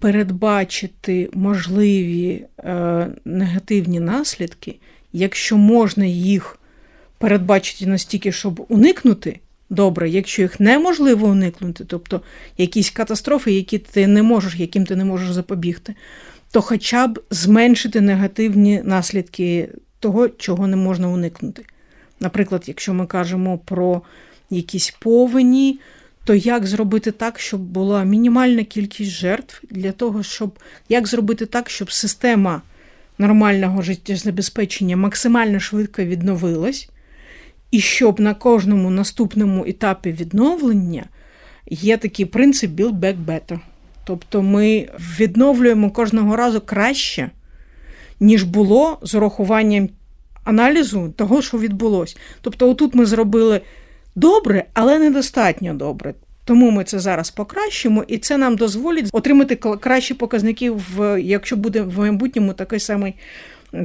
Передбачити 0.00 1.30
можливі 1.32 2.44
е, 2.58 3.06
негативні 3.24 4.00
наслідки, 4.00 4.78
якщо 5.12 5.56
можна 5.56 6.04
їх 6.04 6.58
передбачити 7.18 7.86
настільки, 7.86 8.32
щоб 8.32 8.66
уникнути 8.68 9.40
добре, 9.70 10.10
якщо 10.10 10.42
їх 10.42 10.60
неможливо 10.60 11.26
уникнути, 11.26 11.84
тобто 11.84 12.20
якісь 12.58 12.90
катастрофи, 12.90 13.52
які 13.52 13.78
ти 13.78 14.06
не 14.06 14.22
можеш, 14.22 14.54
яким 14.54 14.86
ти 14.86 14.96
не 14.96 15.04
можеш 15.04 15.30
запобігти, 15.30 15.94
то 16.50 16.62
хоча 16.62 17.06
б 17.06 17.20
зменшити 17.30 18.00
негативні 18.00 18.82
наслідки 18.84 19.68
того, 20.00 20.28
чого 20.28 20.66
не 20.66 20.76
можна 20.76 21.08
уникнути. 21.08 21.64
Наприклад, 22.20 22.64
якщо 22.66 22.94
ми 22.94 23.06
кажемо 23.06 23.58
про 23.58 24.02
якісь 24.50 24.94
повені, 25.00 25.80
то 26.24 26.34
як 26.34 26.66
зробити 26.66 27.10
так, 27.12 27.40
щоб 27.40 27.60
була 27.60 28.04
мінімальна 28.04 28.64
кількість 28.64 29.10
жертв 29.10 29.62
для 29.70 29.92
того, 29.92 30.22
щоб 30.22 30.58
як 30.88 31.06
зробити 31.06 31.46
так, 31.46 31.70
щоб 31.70 31.92
система 31.92 32.62
нормального 33.18 33.82
життєзабезпечення 33.82 34.96
максимально 34.96 35.60
швидко 35.60 36.04
відновилась, 36.04 36.88
і 37.70 37.80
щоб 37.80 38.20
на 38.20 38.34
кожному 38.34 38.90
наступному 38.90 39.64
етапі 39.66 40.12
відновлення 40.12 41.04
є 41.70 41.96
такий 41.96 42.24
принцип 42.24 42.70
build 42.70 43.00
back 43.00 43.24
better. 43.24 43.58
Тобто 44.04 44.42
ми 44.42 44.88
відновлюємо 45.20 45.90
кожного 45.90 46.36
разу 46.36 46.60
краще, 46.60 47.30
ніж 48.20 48.42
було 48.42 48.98
з 49.02 49.14
урахуванням 49.14 49.88
аналізу 50.44 51.14
того, 51.16 51.42
що 51.42 51.58
відбулося. 51.58 52.16
Тобто, 52.40 52.70
отут 52.70 52.94
ми 52.94 53.06
зробили 53.06 53.60
добре, 54.14 54.64
але 54.74 54.98
недостатньо 54.98 55.74
добре. 55.74 56.14
Тому 56.44 56.70
ми 56.70 56.84
це 56.84 56.98
зараз 56.98 57.30
покращимо, 57.30 58.04
і 58.08 58.18
це 58.18 58.36
нам 58.36 58.56
дозволить 58.56 59.08
отримати 59.12 59.56
кращі 59.56 60.14
показники, 60.14 60.72
якщо 61.20 61.56
буде 61.56 61.82
в 61.82 61.98
майбутньому 61.98 62.52
такий 62.52 62.80
самий 62.80 63.14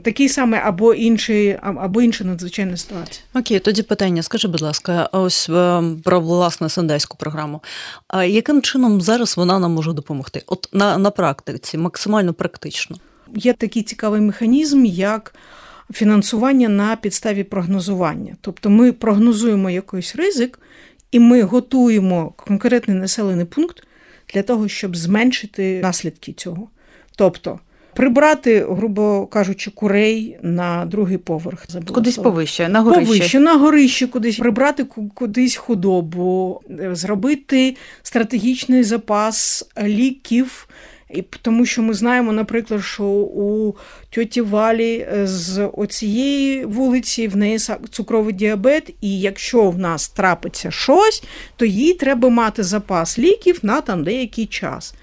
такий 0.03 0.29
самий 0.29 0.59
або 0.63 0.93
інший, 0.93 1.57
або 1.61 2.01
інша 2.01 2.23
надзвичайна 2.23 2.77
ситуація. 2.77 3.25
Окей, 3.35 3.59
тоді 3.59 3.83
питання. 3.83 4.23
Скажи, 4.23 4.47
будь 4.47 4.61
ласка, 4.61 5.09
ось 5.11 5.49
е, 5.49 5.83
про 6.03 6.19
власне 6.19 6.69
сендайську 6.69 7.17
програму. 7.17 7.63
А 8.07 8.23
яким 8.23 8.61
чином 8.61 9.01
зараз 9.01 9.37
вона 9.37 9.59
нам 9.59 9.71
може 9.71 9.93
допомогти? 9.93 10.43
От 10.47 10.69
на, 10.73 10.97
на 10.97 11.11
практиці, 11.11 11.77
максимально 11.77 12.33
практично. 12.33 12.97
Є 13.35 13.53
такий 13.53 13.83
цікавий 13.83 14.21
механізм, 14.21 14.85
як 14.85 15.35
фінансування 15.93 16.69
на 16.69 16.95
підставі 16.95 17.43
прогнозування. 17.43 18.35
Тобто 18.41 18.69
ми 18.69 18.91
прогнозуємо 18.91 19.69
якийсь 19.69 20.15
ризик, 20.15 20.59
і 21.11 21.19
ми 21.19 21.41
готуємо 21.41 22.33
конкретний 22.35 22.97
населений 22.97 23.45
пункт 23.45 23.83
для 24.33 24.43
того, 24.43 24.67
щоб 24.67 24.95
зменшити 24.95 25.81
наслідки 25.81 26.33
цього. 26.33 26.67
Тобто 27.15 27.59
прибрати, 27.95 28.65
грубо 28.69 29.27
кажучи, 29.27 29.71
курей 29.71 30.37
на 30.41 30.85
другий 30.85 31.17
поверх. 31.17 31.65
Кудись 31.93 32.17
повище, 32.17 32.69
на 32.69 32.81
горище. 32.81 33.05
Повище, 33.05 33.39
на 33.39 33.53
горище 33.53 34.07
кудись, 34.07 34.37
прибрати 34.37 34.83
кудись 35.13 35.55
худобу, 35.55 36.61
зробити 36.91 37.75
стратегічний 38.03 38.83
запас 38.83 39.65
ліків. 39.83 40.67
І 41.13 41.21
тому 41.41 41.65
що 41.65 41.81
ми 41.81 41.93
знаємо, 41.93 42.31
наприклад, 42.31 42.83
що 42.83 43.03
у 43.03 43.75
тьоті 44.09 44.41
Валі 44.41 45.07
е, 45.13 45.27
з 45.27 45.67
оцієї 45.73 46.65
вулиці 46.65 47.27
в 47.27 47.37
неї 47.37 47.57
цукровий 47.89 48.33
діабет, 48.33 48.93
і 49.01 49.19
якщо 49.19 49.69
в 49.69 49.77
нас 49.77 50.09
трапиться 50.09 50.71
щось, 50.71 51.23
то 51.55 51.65
їй 51.65 51.93
треба 51.93 52.29
мати 52.29 52.63
запас 52.63 53.19
ліків 53.19 53.59
на 53.63 53.81
там 53.81 54.03
деякий 54.03 54.45
час. 54.45 54.95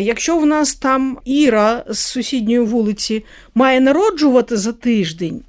Якщо 0.00 0.38
в 0.38 0.46
нас 0.46 0.74
там 0.74 1.18
Іра 1.24 1.84
з 1.88 1.98
сусідньої 1.98 2.60
вулиці 2.60 3.24
має 3.54 3.80
народжувати 3.80 4.56
за 4.56 4.72
тиждень, 4.72 5.42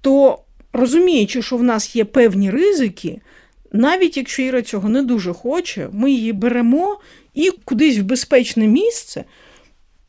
то 0.00 0.38
розуміючи, 0.72 1.42
що 1.42 1.56
в 1.56 1.62
нас 1.62 1.96
є 1.96 2.04
певні 2.04 2.50
ризики, 2.50 3.20
навіть 3.72 4.16
якщо 4.16 4.42
Іра 4.42 4.62
цього 4.62 4.88
не 4.88 5.02
дуже 5.02 5.32
хоче, 5.32 5.88
ми 5.92 6.10
її 6.10 6.32
беремо 6.32 7.00
і 7.34 7.50
кудись 7.64 7.98
в 7.98 8.02
безпечне 8.02 8.66
місце 8.66 9.24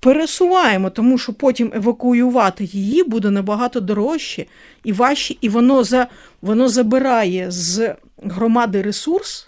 пересуваємо, 0.02 0.90
тому 0.90 1.18
що 1.18 1.34
потім 1.34 1.72
евакуювати 1.76 2.64
її 2.64 3.04
буде 3.04 3.30
набагато 3.30 3.80
дорожче 3.80 4.46
і 4.84 4.94
важче, 4.94 5.36
і 5.42 5.50
воно 5.50 5.84
за, 5.84 6.08
воно 6.42 6.70
забирає 6.70 7.52
з 7.52 7.96
громади 8.24 8.82
ресурс, 8.82 9.48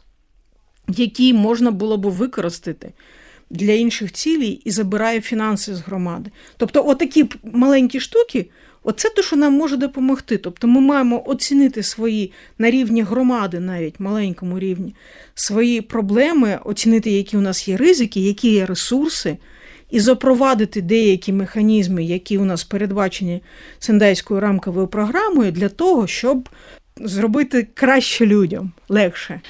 який 0.88 1.34
можна 1.34 1.72
було 1.72 1.98
б 1.98 2.06
використати 2.06 2.92
для 3.50 3.72
інших 3.72 4.12
цілей 4.12 4.62
і 4.66 4.72
забирає 4.72 5.22
фінанси 5.22 5.76
з 5.76 5.80
громади. 5.80 6.32
Тобто, 6.58 6.88
отакі 6.88 7.30
маленькі 7.44 8.00
штуки. 8.00 8.50
Оце 8.84 9.10
те, 9.10 9.24
що 9.24 9.36
нам 9.36 9.54
може 9.54 9.78
допомогти. 9.78 10.38
Тобто 10.38 10.68
ми 10.68 10.82
маємо 10.82 11.24
оцінити 11.26 11.84
свої 11.84 12.32
на 12.58 12.72
рівні 12.72 13.02
громади, 13.02 13.60
навіть 13.60 14.00
маленькому 14.00 14.60
рівні, 14.60 14.96
свої 15.36 15.82
проблеми, 15.82 16.60
оцінити, 16.66 17.12
які 17.12 17.38
у 17.38 17.42
нас 17.42 17.68
є 17.68 17.78
ризики, 17.78 18.20
які 18.20 18.52
є 18.52 18.66
ресурси, 18.66 19.38
і 19.94 20.00
запровадити 20.00 20.82
деякі 20.82 21.34
механізми, 21.34 22.04
які 22.04 22.38
у 22.38 22.46
нас 22.46 22.64
передбачені 22.64 23.42
сендайською 23.80 24.40
рамковою 24.40 24.88
програмою, 24.88 25.52
для 25.52 25.70
того, 25.70 26.08
щоб 26.08 26.50
зробити 26.98 27.68
краще 27.74 28.26
людям 28.26 28.72
легше. 28.90 29.42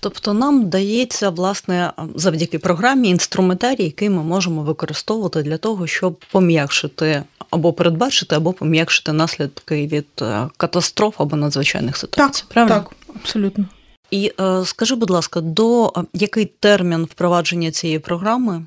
Тобто 0.00 0.34
нам 0.34 0.68
дається 0.68 1.30
власне 1.30 1.92
завдяки 2.14 2.58
програмі 2.58 3.08
інструментарій, 3.08 3.84
який 3.84 4.10
ми 4.10 4.22
можемо 4.22 4.62
використовувати 4.62 5.42
для 5.42 5.56
того, 5.58 5.86
щоб 5.86 6.24
пом'якшити 6.32 7.22
або 7.50 7.72
передбачити, 7.72 8.36
або 8.36 8.52
пом'якшити 8.52 9.12
наслідки 9.12 9.86
від 9.86 10.06
е, 10.22 10.48
катастроф 10.56 11.14
або 11.20 11.36
надзвичайних 11.36 11.96
ситуацій. 11.96 12.42
Так, 12.42 12.52
Правильно? 12.54 12.74
Так, 12.74 13.16
абсолютно. 13.16 13.64
І 14.10 14.32
е, 14.40 14.64
скажи, 14.64 14.94
будь 14.94 15.10
ласка, 15.10 15.40
до 15.40 15.86
е, 15.86 15.90
який 16.12 16.44
термін 16.60 17.04
впровадження 17.04 17.70
цієї 17.70 17.98
програми? 17.98 18.66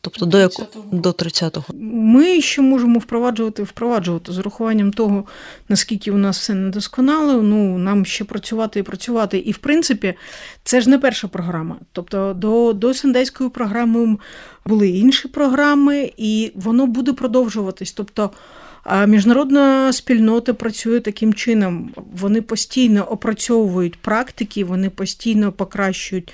Тобто 0.00 0.26
до 0.26 0.38
якого 0.38 0.68
до 0.92 1.10
30-го? 1.10 1.64
Ми 1.90 2.40
ще 2.40 2.62
можемо 2.62 2.98
впроваджувати, 2.98 3.62
впроваджувати 3.62 4.32
з 4.32 4.38
урахуванням 4.38 4.92
того, 4.92 5.24
наскільки 5.68 6.10
у 6.10 6.16
нас 6.16 6.38
все 6.38 6.54
недосконало. 6.54 7.42
Ну 7.42 7.78
нам 7.78 8.04
ще 8.04 8.24
працювати 8.24 8.80
і 8.80 8.82
працювати. 8.82 9.38
І 9.38 9.52
в 9.52 9.58
принципі, 9.58 10.14
це 10.64 10.80
ж 10.80 10.90
не 10.90 10.98
перша 10.98 11.28
програма. 11.28 11.76
Тобто, 11.92 12.34
до 12.34 12.72
до 12.72 12.94
сендейської 12.94 13.50
програми 13.50 14.16
були 14.66 14.88
інші 14.88 15.28
програми, 15.28 16.12
і 16.16 16.52
воно 16.54 16.86
буде 16.86 17.12
продовжуватись. 17.12 17.92
Тобто. 17.92 18.30
А 18.90 19.06
міжнародна 19.06 19.92
спільнота 19.92 20.54
працює 20.54 21.00
таким 21.00 21.34
чином. 21.34 21.90
Вони 22.12 22.42
постійно 22.42 23.04
опрацьовують 23.04 23.96
практики, 23.96 24.64
вони 24.64 24.90
постійно 24.90 25.52
покращують 25.52 26.32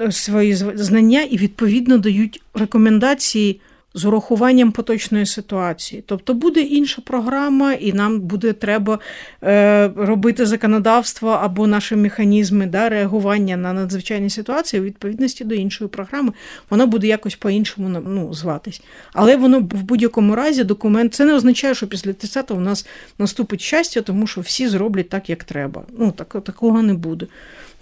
е, 0.00 0.12
свої 0.12 0.54
знання 0.54 1.22
і 1.22 1.36
відповідно 1.36 1.98
дають 1.98 2.42
рекомендації 2.54 3.60
з 3.94 4.04
урахуванням 4.04 4.72
поточної 4.72 5.26
ситуації. 5.26 6.04
Тобто 6.06 6.34
буде 6.34 6.60
інша 6.60 7.02
програма, 7.04 7.72
і 7.72 7.92
нам 7.92 8.20
буде 8.20 8.52
треба 8.52 8.98
е, 9.42 9.90
робити 9.96 10.46
законодавство 10.46 11.28
або 11.28 11.66
наші 11.66 11.96
механізми 11.96 12.66
да, 12.66 12.88
реагування 12.88 13.56
на 13.56 13.72
надзвичайні 13.72 14.30
ситуації 14.30 14.80
у 14.82 14.84
відповідності 14.84 15.44
до 15.44 15.54
іншої 15.54 15.90
програми, 15.90 16.32
воно 16.70 16.86
буде 16.86 17.06
якось 17.06 17.34
по-іншому 17.34 17.88
ну, 18.06 18.34
зватись. 18.34 18.82
Але 19.12 19.36
воно 19.36 19.58
в 19.60 19.82
будь-якому 19.82 20.34
разі 20.34 20.64
документ 20.64 21.14
це 21.14 21.24
не 21.24 21.34
означає, 21.34 21.74
що 21.74 21.86
після 21.86 22.10
30-го 22.10 22.56
у 22.56 22.60
нас 22.60 22.86
наступить 23.18 23.60
щастя, 23.60 24.00
тому 24.00 24.26
що 24.26 24.40
всі 24.40 24.68
зроблять 24.68 25.08
так, 25.08 25.30
як 25.30 25.44
треба. 25.44 25.82
Ну, 25.98 26.12
так, 26.12 26.36
Такого 26.44 26.82
не 26.82 26.94
буде. 26.94 27.26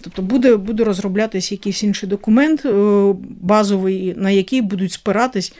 Тобто 0.01 0.21
буде 0.21 0.55
буде 0.55 0.83
розроблятись 0.83 1.51
якийсь 1.51 1.83
інший 1.83 2.09
документ 2.09 2.65
е, 2.65 3.13
базовий, 3.41 4.13
на 4.17 4.29
який 4.29 4.61
будуть 4.61 4.91
спиратись 4.91 5.53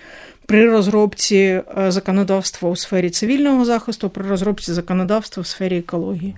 при 0.46 0.70
розробці 0.70 1.36
е, 1.78 1.92
законодавства 1.92 2.70
у 2.70 2.76
сфері 2.76 3.10
цивільного 3.10 3.66
захисту, 3.66 4.10
при 4.10 4.28
розробці 4.30 4.74
законодавства 4.74 5.44
в 5.44 5.48
сфері 5.48 5.78
екології. 5.78 6.36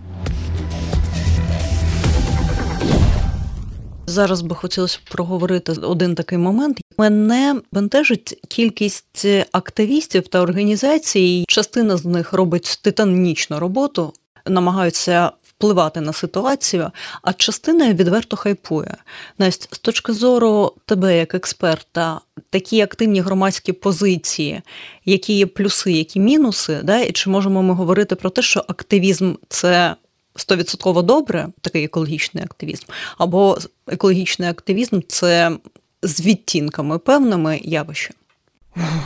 Зараз 4.06 4.42
би 4.42 4.56
хотілося 4.56 5.00
проговорити 5.12 5.72
один 5.72 6.16
такий 6.16 6.38
момент. 6.38 6.82
Мене 6.98 7.62
бентежить 7.72 8.40
кількість 8.48 9.26
активістів 9.52 10.28
та 10.28 10.42
організацій. 10.42 11.46
Частина 11.48 11.98
з 11.98 12.06
них 12.06 12.34
робить 12.34 12.80
титанічну 12.84 13.60
роботу, 13.60 14.14
намагаються 14.46 15.32
впливати 15.58 16.02
на 16.02 16.14
ситуацію, 16.14 16.92
а 17.22 17.34
частина 17.34 17.94
відверто 17.94 18.38
хайпує. 18.38 18.96
Настя, 19.38 19.68
з 19.72 19.80
точки 19.80 20.14
зору 20.14 20.74
тебе, 20.86 21.18
як 21.18 21.36
експерта, 21.36 22.20
такі 22.50 22.82
активні 22.82 23.22
громадські 23.22 23.74
позиції, 23.74 24.62
які 25.06 25.34
є 25.34 25.46
плюси, 25.46 25.92
які 25.92 26.20
мінуси, 26.20 26.80
да? 26.84 27.00
і 27.00 27.12
чи 27.12 27.30
можемо 27.30 27.64
ми 27.64 27.74
говорити 27.74 28.16
про 28.16 28.30
те, 28.30 28.42
що 28.42 28.66
активізм 28.68 29.34
це. 29.50 29.96
Стовідсотково 30.36 31.02
добре, 31.02 31.48
такий 31.62 31.84
екологічний 31.84 32.44
активізм, 32.44 32.86
або 33.18 33.58
екологічний 33.88 34.50
активізм 34.50 35.00
це 35.08 35.58
з 36.04 36.22
відтінками 36.22 36.98
певними 36.98 37.60
явище. 37.64 38.14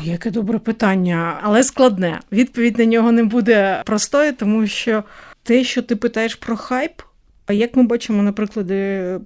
Яке 0.04 0.32
добре 0.32 0.60
питання, 0.60 1.40
але 1.44 1.64
складне. 1.64 2.20
Відповідь 2.32 2.78
на 2.78 2.86
нього 2.86 3.12
не 3.12 3.24
буде 3.24 3.82
простою, 3.86 4.34
тому 4.34 4.68
що 4.68 5.04
те, 5.48 5.64
що 5.64 5.82
ти 5.82 5.96
питаєш 5.96 6.36
про 6.36 6.58
хайп, 6.58 7.02
а 7.46 7.54
як 7.54 7.76
ми 7.76 7.84
бачимо, 7.84 8.24
наприклад, 8.24 8.68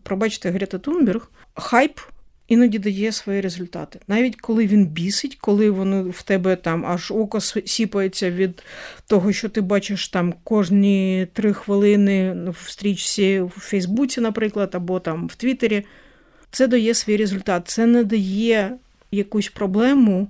пробачте 0.03 0.49
Грета 0.49 0.77
Тунберг, 0.77 1.31
хайп 1.53 1.99
іноді 2.47 2.79
дає 2.79 3.11
свої 3.11 3.41
результати. 3.41 3.99
Навіть 4.07 4.35
коли 4.41 4.67
він 4.67 4.85
бісить, 4.85 5.35
коли 5.35 5.69
воно 5.69 6.03
в 6.09 6.21
тебе 6.21 6.55
там 6.55 6.85
аж 6.85 7.11
око 7.11 7.41
сіпається 7.41 8.31
від 8.31 8.63
того, 9.07 9.33
що 9.33 9.49
ти 9.49 9.61
бачиш 9.61 10.09
там 10.09 10.33
кожні 10.43 11.27
три 11.33 11.53
хвилини 11.53 12.35
в 12.49 12.69
стрічці 12.69 13.41
в 13.41 13.49
Фейсбуці, 13.49 14.21
наприклад, 14.21 14.69
або 14.73 14.99
там 14.99 15.27
в 15.27 15.35
Твіттері, 15.35 15.85
це 16.51 16.67
дає 16.67 16.93
свій 16.93 17.17
результат. 17.17 17.67
Це 17.67 17.85
не 17.85 18.03
дає 18.03 18.71
якусь 19.11 19.49
проблему 19.49 20.27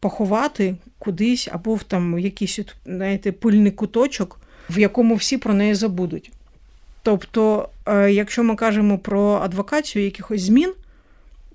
поховати 0.00 0.76
кудись, 0.98 1.48
або 1.52 1.74
в 1.74 1.82
там 1.82 2.18
якийсь 2.18 2.58
знаєте, 2.86 3.32
пильний 3.32 3.72
куточок 3.72 4.41
в 4.70 4.78
якому 4.78 5.14
всі 5.14 5.38
про 5.38 5.54
неї 5.54 5.74
забудуть. 5.74 6.32
Тобто, 7.02 7.68
е, 7.86 8.12
якщо 8.12 8.44
ми 8.44 8.56
кажемо 8.56 8.98
про 8.98 9.40
адвокацію 9.42 10.04
якихось 10.04 10.42
змін 10.42 10.72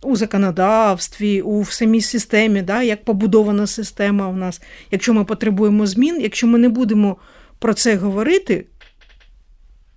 у 0.02 0.16
законодавстві, 0.16 1.42
у 1.42 1.66
самій 1.66 2.02
системі, 2.02 2.62
да, 2.62 2.84
як 2.84 3.04
побудована 3.04 3.68
система 3.68 4.28
у 4.28 4.36
нас, 4.36 4.62
якщо 4.92 5.14
ми 5.14 5.24
потребуємо 5.24 5.86
змін, 5.86 6.20
якщо 6.22 6.48
ми 6.48 6.58
не 6.60 6.70
будемо 6.70 7.18
про 7.60 7.74
це 7.74 7.96
говорити, 7.96 8.66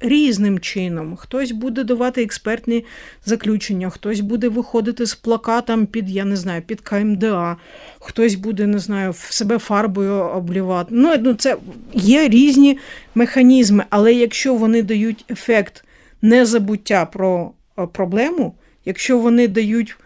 різним 0.00 0.58
чином. 0.58 1.16
Хтось 1.16 1.52
буде 1.52 1.84
давати 1.84 2.22
експертні 2.22 2.84
заключення, 3.24 3.90
хтось 3.90 4.20
буде 4.20 4.48
виходити 4.48 5.06
з 5.06 5.14
плакатом 5.14 5.86
під, 5.86 6.10
я 6.10 6.24
не 6.24 6.36
знаю, 6.36 6.62
під 6.62 6.80
КМДА, 6.80 7.56
хтось 8.00 8.34
буде, 8.34 8.66
не 8.66 8.78
знаю, 8.78 9.12
себе 9.12 9.58
фарбою 9.58 10.12
облівати. 10.12 10.88
Ну, 10.90 11.14
ну, 11.20 11.34
це 11.34 11.56
є 11.94 12.28
різні 12.28 12.78
механізми, 13.14 13.84
але 13.90 14.12
якщо 14.14 14.54
вони 14.54 14.82
дають 14.82 15.24
ефект 15.30 15.84
незабуття 16.22 17.06
про 17.06 17.52
проблему, 17.92 18.54
якщо 18.84 19.18
вони 19.18 19.48
дають 19.48 19.96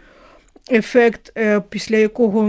ефект, 0.71 1.31
е, 1.37 1.61
після 1.69 1.97
якого 1.97 2.43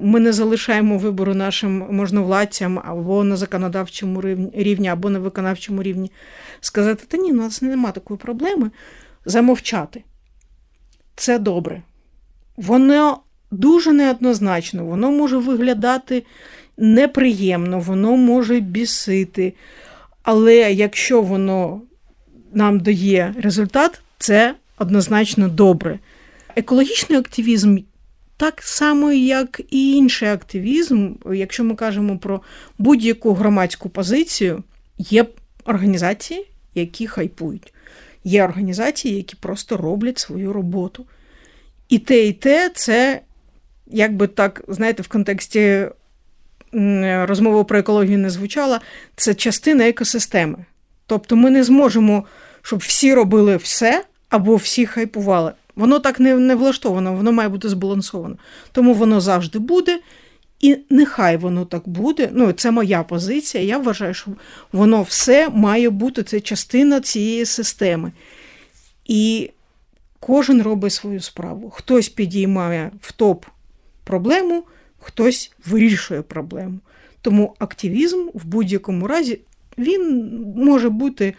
ми 0.00 0.20
не 0.20 0.32
залишаємо 0.32 0.98
вибору 0.98 1.34
нашим 1.34 1.86
можновладцям 1.90 2.80
або 2.84 3.24
на 3.24 3.36
законодавчому 3.36 4.20
рівні, 4.54 4.88
або 4.88 5.10
на 5.10 5.18
виконавчому 5.18 5.82
рівні, 5.82 6.12
сказати, 6.60 7.04
та 7.08 7.16
ні, 7.16 7.32
у 7.32 7.34
нас 7.34 7.62
немає 7.62 7.92
такої 7.92 8.18
проблеми, 8.18 8.70
замовчати. 9.24 10.02
Це 11.16 11.38
добре. 11.38 11.82
Воно 12.56 13.18
дуже 13.50 13.92
неоднозначно, 13.92 14.84
воно 14.84 15.10
може 15.10 15.36
виглядати 15.36 16.22
неприємно, 16.76 17.80
воно 17.80 18.16
може 18.16 18.60
бісити. 18.60 19.54
Але 20.22 20.54
якщо 20.72 21.22
воно 21.22 21.80
нам 22.52 22.80
дає 22.80 23.34
результат, 23.42 24.00
це 24.18 24.54
однозначно 24.78 25.48
добре. 25.48 25.98
Екологічний 26.56 27.18
активізм, 27.18 27.78
так 28.36 28.62
само, 28.62 29.12
як 29.12 29.60
і 29.70 29.92
інший 29.92 30.28
активізм, 30.28 31.12
якщо 31.32 31.64
ми 31.64 31.74
кажемо 31.74 32.18
про 32.18 32.42
будь-яку 32.78 33.34
громадську 33.34 33.88
позицію, 33.88 34.62
є 34.98 35.26
організації, 35.64 36.46
які 36.74 37.06
хайпують. 37.06 37.74
Є 38.24 38.44
організації, 38.44 39.16
які 39.16 39.36
просто 39.36 39.76
роблять 39.76 40.18
свою 40.18 40.52
роботу. 40.52 41.06
І 41.88 41.98
те, 41.98 42.26
і 42.26 42.32
те, 42.32 42.70
це, 42.74 43.20
якби 43.86 44.26
так, 44.26 44.64
знаєте, 44.68 45.02
в 45.02 45.08
контексті 45.08 45.86
розмови 47.22 47.64
про 47.64 47.78
екологію 47.78 48.18
не 48.18 48.30
звучала, 48.30 48.80
це 49.16 49.34
частина 49.34 49.88
екосистеми. 49.88 50.64
Тобто 51.06 51.36
ми 51.36 51.50
не 51.50 51.64
зможемо, 51.64 52.24
щоб 52.62 52.78
всі 52.78 53.14
робили 53.14 53.56
все 53.56 54.04
або 54.28 54.56
всі 54.56 54.86
хайпували. 54.86 55.52
Воно 55.76 55.98
так 55.98 56.20
не 56.20 56.34
не 56.34 56.54
влаштовано, 56.54 57.14
воно 57.14 57.32
має 57.32 57.48
бути 57.48 57.68
збалансовано. 57.68 58.36
Тому 58.72 58.94
воно 58.94 59.20
завжди 59.20 59.58
буде. 59.58 60.00
І 60.60 60.78
нехай 60.90 61.36
воно 61.36 61.64
так 61.64 61.88
буде. 61.88 62.30
Ну, 62.32 62.52
це 62.52 62.70
моя 62.70 63.02
позиція. 63.02 63.64
Я 63.64 63.78
вважаю, 63.78 64.14
що 64.14 64.30
воно 64.72 65.02
все 65.02 65.48
має 65.48 65.90
бути 65.90 66.22
це 66.22 66.40
частина 66.40 67.00
цієї 67.00 67.46
системи. 67.46 68.12
І 69.04 69.50
кожен 70.20 70.62
робить 70.62 70.92
свою 70.92 71.20
справу. 71.20 71.70
Хтось 71.70 72.08
підіймає 72.08 72.90
в 73.00 73.12
топ 73.12 73.44
проблему, 74.04 74.64
хтось 74.98 75.52
вирішує 75.66 76.22
проблему. 76.22 76.78
Тому 77.22 77.54
активізм 77.58 78.28
в 78.34 78.44
будь-якому 78.44 79.06
разі 79.06 79.40
він 79.78 80.30
може 80.56 80.88
бути, 80.88 81.34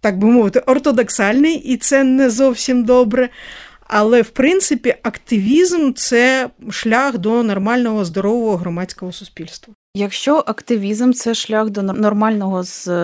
так 0.00 0.18
би 0.18 0.28
мовити, 0.28 0.60
ортодоксальний, 0.60 1.54
і 1.54 1.76
це 1.76 2.04
не 2.04 2.30
зовсім 2.30 2.84
добре. 2.84 3.28
Але 3.92 4.22
в 4.22 4.30
принципі 4.30 4.94
активізм 5.02 5.92
це 5.92 6.50
шлях 6.70 7.18
до 7.18 7.42
нормального 7.42 8.04
здорового 8.04 8.56
громадського 8.56 9.12
суспільства. 9.12 9.74
Якщо 9.94 10.44
активізм 10.46 11.12
це 11.12 11.34
шлях 11.34 11.70
до 11.70 11.82
нормального 11.82 12.62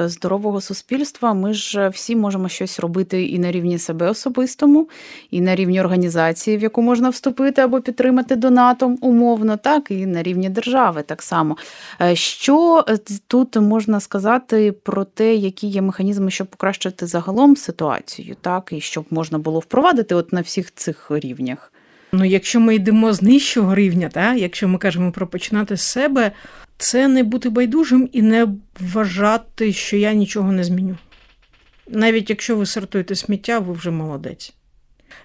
здорового 0.08 0.60
суспільства, 0.60 1.34
ми 1.34 1.54
ж 1.54 1.88
всі 1.88 2.16
можемо 2.16 2.48
щось 2.48 2.80
робити 2.80 3.26
і 3.26 3.38
на 3.38 3.52
рівні 3.52 3.78
себе 3.78 4.10
особистому, 4.10 4.88
і 5.30 5.40
на 5.40 5.56
рівні 5.56 5.80
організації, 5.80 6.56
в 6.56 6.62
яку 6.62 6.82
можна 6.82 7.08
вступити 7.08 7.62
або 7.62 7.80
підтримати 7.80 8.36
донатом 8.36 8.98
умовно, 9.00 9.56
так 9.56 9.90
і 9.90 10.06
на 10.06 10.22
рівні 10.22 10.48
держави 10.48 11.02
так 11.02 11.22
само. 11.22 11.56
Е, 12.00 12.16
що 12.16 12.84
тут 13.26 13.56
можна 13.56 14.00
сказати 14.00 14.72
про 14.72 15.04
те, 15.04 15.34
які 15.34 15.66
є 15.66 15.82
механізми, 15.82 16.30
щоб 16.30 16.46
покращити 16.46 17.06
загалом 17.06 17.56
ситуацію, 17.56 18.36
так 18.40 18.68
і 18.72 18.80
щоб 18.80 19.04
можна 19.10 19.38
було 19.38 19.58
впровадити 19.58 20.14
от 20.14 20.32
на 20.32 20.40
всіх 20.40 20.74
цих 20.74 21.10
рівнях? 21.10 21.72
Ну, 22.12 22.24
якщо 22.24 22.60
ми 22.60 22.74
йдемо 22.74 23.12
з 23.12 23.22
нижчого 23.22 23.74
рівня, 23.74 24.08
так, 24.08 24.38
якщо 24.38 24.68
ми 24.68 24.78
кажемо 24.78 25.12
про 25.12 25.26
починати 25.26 25.76
з 25.76 25.82
себе, 25.82 26.32
це 26.78 27.08
не 27.08 27.22
бути 27.22 27.48
байдужим 27.48 28.08
і 28.12 28.22
не 28.22 28.48
вважати, 28.80 29.72
що 29.72 29.96
я 29.96 30.12
нічого 30.12 30.52
не 30.52 30.64
зміню. 30.64 30.96
Навіть 31.88 32.30
якщо 32.30 32.56
ви 32.56 32.66
сортуєте 32.66 33.14
сміття, 33.14 33.58
ви 33.58 33.72
вже 33.72 33.90
молодець. 33.90 34.54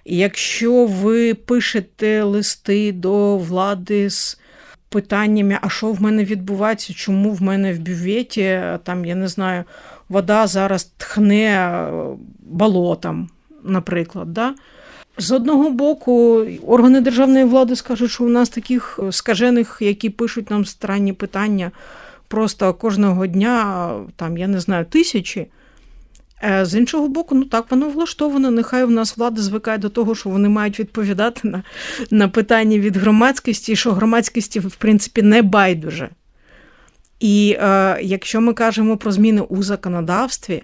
Якщо 0.04 0.86
ви 0.86 1.34
пишете 1.34 2.22
листи 2.22 2.92
до 2.92 3.36
влади 3.36 4.10
з 4.10 4.40
питаннями, 4.88 5.58
а 5.62 5.68
що 5.68 5.92
в 5.92 6.02
мене 6.02 6.24
відбувається, 6.24 6.94
чому 6.94 7.32
в 7.32 7.42
мене 7.42 7.72
в 7.72 7.78
бюветі, 7.78 8.60
там, 8.82 9.04
я 9.04 9.14
не 9.14 9.28
знаю, 9.28 9.64
вода 10.08 10.46
зараз 10.46 10.84
тхне 10.84 11.74
болотом, 12.38 13.30
наприклад. 13.62 14.32
Да? 14.32 14.54
З 15.18 15.32
одного 15.32 15.70
боку, 15.70 16.46
органи 16.66 17.00
державної 17.00 17.44
влади 17.44 17.76
скажуть, 17.76 18.10
що 18.10 18.24
у 18.24 18.28
нас 18.28 18.48
таких 18.48 18.98
скажених, 19.10 19.78
які 19.80 20.10
пишуть 20.10 20.50
нам 20.50 20.64
странні 20.64 21.12
питання 21.12 21.70
просто 22.28 22.74
кожного 22.74 23.26
дня, 23.26 23.90
там, 24.16 24.38
я 24.38 24.48
не 24.48 24.60
знаю, 24.60 24.84
тисячі. 24.84 25.46
Е, 26.44 26.64
з 26.64 26.74
іншого 26.74 27.08
боку, 27.08 27.34
ну 27.34 27.44
так 27.44 27.70
воно 27.70 27.88
влаштовано. 27.88 28.50
Нехай 28.50 28.84
в 28.84 28.90
нас 28.90 29.16
влада 29.16 29.42
звикає 29.42 29.78
до 29.78 29.88
того, 29.88 30.14
що 30.14 30.30
вони 30.30 30.48
мають 30.48 30.80
відповідати 30.80 31.48
на 31.48 31.62
на 32.10 32.28
питання 32.28 32.78
від 32.78 32.96
громадськості, 32.96 33.76
що 33.76 33.92
громадськості, 33.92 34.60
в 34.60 34.76
принципі, 34.76 35.22
не 35.22 35.42
байдуже. 35.42 36.08
І 37.20 37.56
е, 37.60 37.98
якщо 38.02 38.40
ми 38.40 38.52
кажемо 38.52 38.96
про 38.96 39.12
зміни 39.12 39.40
у 39.40 39.62
законодавстві, 39.62 40.62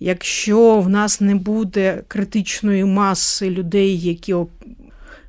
Якщо 0.00 0.80
в 0.80 0.88
нас 0.88 1.20
не 1.20 1.34
буде 1.34 2.02
критичної 2.08 2.84
маси 2.84 3.50
людей, 3.50 4.00
які 4.00 4.34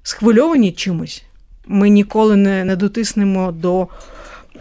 схвильовані 0.04 0.72
чимось, 0.72 1.24
ми 1.68 1.90
ніколи 1.90 2.36
не, 2.36 2.66
не 2.66 2.76
дотиснемо 2.76 3.52
до 3.52 3.88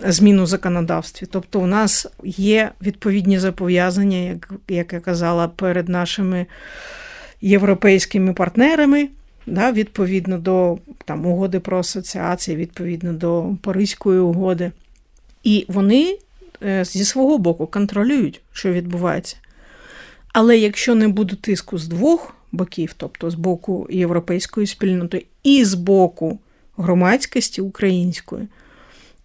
змін 0.07 0.41
у 0.41 0.47
законодавстві. 0.47 1.27
Тобто, 1.31 1.61
у 1.61 1.67
нас 1.67 2.07
є 2.25 2.71
відповідні 2.83 3.39
зобов'язання, 3.39 4.17
як, 4.17 4.53
як 4.69 4.93
я 4.93 5.01
казала, 5.01 5.49
перед 5.49 5.89
нашими 5.89 6.47
європейськими 7.41 8.33
партнерами. 8.33 9.09
Да, 9.47 9.73
Відповідно 9.73 10.39
до 10.39 10.79
там, 11.05 11.27
угоди 11.27 11.61
про 11.61 11.79
асоціації, 11.79 12.57
відповідно 12.57 13.13
до 13.13 13.57
Паризької 13.63 14.19
угоди. 14.19 14.71
І 15.43 15.65
вони 15.69 16.19
е, 16.63 16.85
зі 16.85 17.05
свого 17.05 17.39
боку 17.39 17.67
контролюють, 17.67 18.41
що 18.53 18.73
відбувається. 18.73 19.37
Але 20.35 20.59
якщо 20.59 20.95
не 20.95 21.09
буде 21.09 21.37
тиску 21.37 21.79
з 21.79 21.89
двох 21.89 22.35
боків, 22.53 22.95
тобто 22.97 23.31
з 23.31 23.35
боку 23.35 23.87
європейської 23.91 24.67
спільноти 24.67 25.27
і 25.43 25.65
з 25.65 25.75
боку 25.75 26.39
громадськості 26.77 27.61
української, 27.61 28.49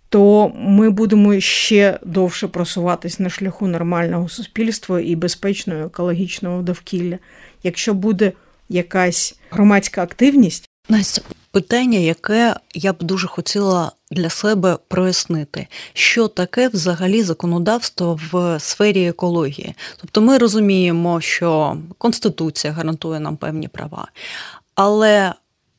то 0.09 0.51
ми 0.55 0.89
будемо 0.89 1.39
ще 1.39 1.99
довше 2.05 2.47
просуватись 2.47 3.19
на 3.19 3.29
шляху 3.29 3.67
нормального 3.67 4.29
суспільства 4.29 5.01
і 5.01 5.15
безпечного 5.15 5.85
екологічного 5.85 6.61
довкілля. 6.61 7.17
Якщо 7.63 7.93
буде 7.93 8.31
якась 8.69 9.39
громадська 9.51 10.03
активність, 10.03 10.65
Настя, 10.89 11.21
питання, 11.51 11.99
яке 11.99 12.55
я 12.73 12.93
б 12.93 12.95
дуже 12.99 13.27
хотіла 13.27 13.91
для 14.12 14.29
себе 14.29 14.77
прояснити, 14.88 15.67
що 15.93 16.27
таке 16.27 16.67
взагалі 16.67 17.23
законодавство 17.23 18.19
в 18.31 18.59
сфері 18.59 19.07
екології. 19.07 19.75
Тобто 19.97 20.21
ми 20.21 20.38
розуміємо, 20.38 21.21
що 21.21 21.77
Конституція 21.97 22.73
гарантує 22.73 23.19
нам 23.19 23.38
певні 23.38 23.67
права, 23.67 24.07
але 24.75 25.33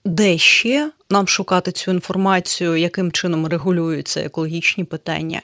де 0.05 0.39
ще 0.39 0.91
нам 1.11 1.29
шукати 1.29 1.73
цю 1.73 1.91
інформацію, 1.91 2.77
яким 2.77 3.13
чином 3.13 3.47
регулюються 3.47 4.21
екологічні 4.21 4.85
питання? 4.85 5.43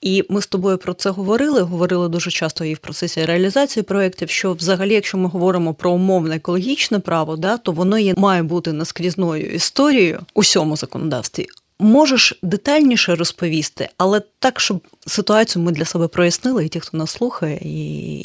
І 0.00 0.24
ми 0.28 0.42
з 0.42 0.46
тобою 0.46 0.78
про 0.78 0.94
це 0.94 1.10
говорили. 1.10 1.62
Говорили 1.62 2.08
дуже 2.08 2.30
часто 2.30 2.64
і 2.64 2.74
в 2.74 2.78
процесі 2.78 3.24
реалізації 3.24 3.82
проєктів, 3.82 4.30
що 4.30 4.52
взагалі, 4.52 4.94
якщо 4.94 5.18
ми 5.18 5.28
говоримо 5.28 5.74
про 5.74 5.90
умовне 5.90 6.36
екологічне 6.36 6.98
право, 6.98 7.36
да, 7.36 7.56
то 7.56 7.72
воно 7.72 7.98
є 7.98 8.14
має 8.16 8.42
бути 8.42 8.72
наскрізною 8.72 9.50
історією 9.50 10.20
у 10.34 10.40
всьому 10.40 10.76
законодавстві. 10.76 11.46
Можеш 11.80 12.38
детальніше 12.42 13.14
розповісти, 13.14 13.88
але 13.98 14.22
так, 14.38 14.60
щоб 14.60 14.80
ситуацію 15.06 15.64
ми 15.64 15.72
для 15.72 15.84
себе 15.84 16.08
прояснили, 16.08 16.64
і 16.64 16.68
ті, 16.68 16.80
хто 16.80 16.96
нас 16.96 17.10
слухає, 17.10 17.58
і, 17.62 17.68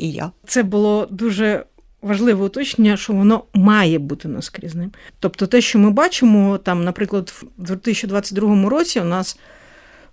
і 0.06 0.12
я. 0.12 0.32
Це 0.48 0.64
було 0.64 1.08
дуже 1.12 1.66
важливе 2.04 2.46
уточнення, 2.46 2.98
що 2.98 3.14
воно 3.14 3.44
має 3.54 4.00
бути 4.00 4.28
наскрізним. 4.28 4.92
Тобто, 5.20 5.48
те, 5.48 5.62
що 5.62 5.80
ми 5.80 5.92
бачимо, 5.92 6.58
там, 6.58 6.84
наприклад, 6.84 7.34
в 7.58 7.64
2022 7.64 8.70
році 8.70 9.00
у 9.00 9.04
нас 9.04 9.40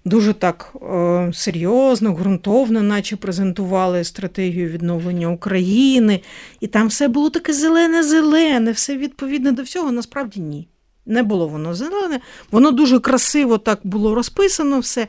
дуже 0.04 0.32
так 0.32 0.74
е, 0.82 1.30
серйозно, 1.34 2.12
ґрунтовно, 2.12 2.82
наче 2.82 3.16
презентували 3.16 4.04
стратегію 4.04 4.68
відновлення 4.68 5.28
України, 5.28 6.20
і 6.60 6.66
там 6.66 6.88
все 6.88 7.08
було 7.08 7.30
таке 7.30 7.52
зелене-зелене, 7.52 8.72
все 8.72 8.96
відповідне 8.96 9.52
до 9.52 9.62
всього, 9.62 9.92
насправді 9.92 10.40
ні. 10.40 10.68
Не 11.06 11.22
було 11.22 11.48
воно 11.48 11.74
зелене, 11.74 12.20
воно 12.50 12.70
дуже 12.70 13.00
красиво 13.00 13.58
так 13.58 13.80
було 13.84 14.14
розписано 14.14 14.80
все. 14.80 15.06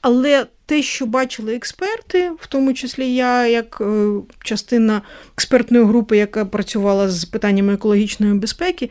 Але 0.00 0.46
те, 0.68 0.82
що 0.82 1.06
бачили 1.06 1.54
експерти, 1.54 2.30
в 2.38 2.46
тому 2.46 2.74
числі 2.74 3.14
я, 3.14 3.46
як 3.46 3.78
е, 3.80 4.08
частина 4.44 5.02
експертної 5.34 5.84
групи, 5.84 6.16
яка 6.16 6.44
працювала 6.44 7.08
з 7.08 7.24
питаннями 7.24 7.74
екологічної 7.74 8.34
безпеки, 8.34 8.90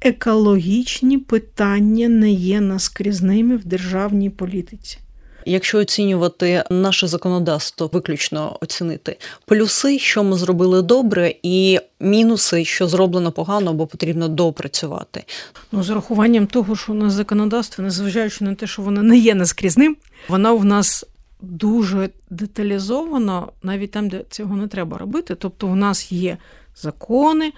екологічні 0.00 1.18
питання 1.18 2.08
не 2.08 2.30
є 2.30 2.60
наскрізними 2.60 3.56
в 3.56 3.64
державній 3.64 4.30
політиці. 4.30 4.98
Якщо 5.46 5.78
оцінювати 5.78 6.64
наше 6.70 7.06
законодавство, 7.06 7.90
виключно 7.92 8.58
оцінити 8.60 9.16
плюси, 9.46 9.98
що 9.98 10.24
ми 10.24 10.36
зробили 10.36 10.82
добре, 10.82 11.34
і 11.42 11.80
мінуси, 12.00 12.64
що 12.64 12.88
зроблено 12.88 13.32
погано 13.32 13.70
або 13.70 13.86
потрібно 13.86 14.28
допрацювати. 14.28 15.24
Ну, 15.72 15.82
з 15.82 15.90
урахуванням 15.90 16.46
того, 16.46 16.76
що 16.76 16.92
у 16.92 16.94
нас 16.94 17.12
законодавство, 17.12 17.84
незважаючи 17.84 18.44
на 18.44 18.54
те, 18.54 18.66
що 18.66 18.82
воно 18.82 19.02
не 19.02 19.18
є 19.18 19.34
наскрізним, 19.34 19.96
вона 20.28 20.52
в 20.52 20.64
нас 20.64 21.04
дуже 21.40 22.10
деталізовано, 22.30 23.52
навіть 23.62 23.90
там, 23.90 24.08
де 24.08 24.24
цього 24.30 24.56
не 24.56 24.66
треба 24.66 24.98
робити. 24.98 25.34
Тобто, 25.34 25.66
у 25.66 25.74
нас 25.74 26.12
є 26.12 26.38
закони. 26.76 27.52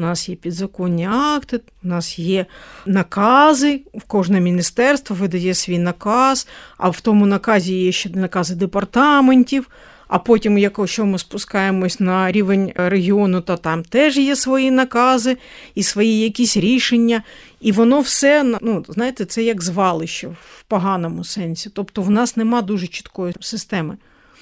У 0.00 0.02
нас 0.02 0.28
є 0.28 0.34
підзаконні 0.34 1.06
акти, 1.06 1.60
у 1.84 1.88
нас 1.88 2.18
є 2.18 2.46
накази, 2.86 3.80
в 3.94 4.02
кожне 4.02 4.40
міністерство 4.40 5.16
видає 5.16 5.54
свій 5.54 5.78
наказ, 5.78 6.48
а 6.78 6.88
в 6.88 7.00
тому 7.00 7.26
наказі 7.26 7.74
є 7.74 7.92
ще 7.92 8.10
накази 8.10 8.54
департаментів. 8.54 9.68
А 10.08 10.18
потім, 10.18 10.58
якщо 10.58 11.06
ми 11.06 11.18
спускаємось 11.18 12.00
на 12.00 12.32
рівень 12.32 12.72
регіону, 12.74 13.40
то 13.40 13.56
там 13.56 13.82
теж 13.82 14.16
є 14.16 14.36
свої 14.36 14.70
накази 14.70 15.36
і 15.74 15.82
свої 15.82 16.20
якісь 16.20 16.56
рішення. 16.56 17.22
І 17.60 17.72
воно 17.72 18.00
все, 18.00 18.58
ну, 18.60 18.84
знаєте, 18.88 19.24
це 19.24 19.42
як 19.42 19.62
звалище 19.62 20.28
в 20.28 20.62
поганому 20.68 21.24
сенсі. 21.24 21.70
Тобто 21.74 22.02
в 22.02 22.10
нас 22.10 22.36
нема 22.36 22.62
дуже 22.62 22.86
чіткої 22.86 23.34
системи. 23.40 23.96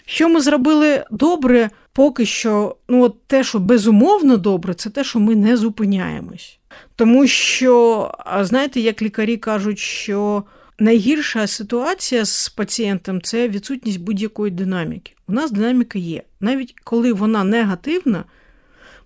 Що 0.07 0.29
ми 0.29 0.41
зробили 0.41 1.05
добре, 1.11 1.71
поки 1.99 2.27
що, 2.27 2.77
ну 2.89 3.03
от 3.03 3.27
те, 3.27 3.45
що 3.45 3.59
безумовно 3.59 4.37
добре, 4.37 4.75
це 4.75 4.91
те, 4.91 5.05
що 5.05 5.21
ми 5.21 5.37
не 5.37 5.57
зупиняємось. 5.57 6.59
Тому 6.97 7.27
що, 7.27 8.11
знаєте, 8.41 8.81
як 8.81 9.03
лікарі 9.03 9.37
кажуть, 9.37 9.79
що 9.79 10.45
найгірша 10.79 11.47
ситуація 11.47 12.25
з 12.25 12.49
пацієнтом 12.49 13.23
це 13.23 13.49
відсутність 13.49 14.01
будь-якої 14.01 14.53
динаміки. 14.53 15.13
У 15.29 15.33
нас 15.33 15.51
динаміка 15.51 15.99
є. 15.99 16.23
Навіть 16.41 16.75
коли 16.85 17.13
вона 17.13 17.45
негативна, 17.45 18.25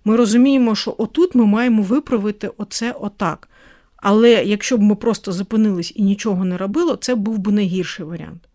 ми 0.05 0.15
розуміємо, 0.15 0.75
що 0.75 0.95
отут 0.97 1.35
ми 1.35 1.45
маємо 1.45 1.83
виправити 1.83 2.49
оце 2.57 2.91
отак. 2.91 3.49
Але 3.95 4.29
якщо 4.31 4.77
б 4.77 4.81
ми 4.81 4.95
просто 4.95 5.31
зупинились 5.31 5.93
і 5.95 6.03
нічого 6.03 6.45
не 6.45 6.57
робило, 6.57 6.95
це 6.95 7.15
був 7.15 7.37
би 7.37 7.51
найгірший 7.51 8.05
варіант. 8.05 8.49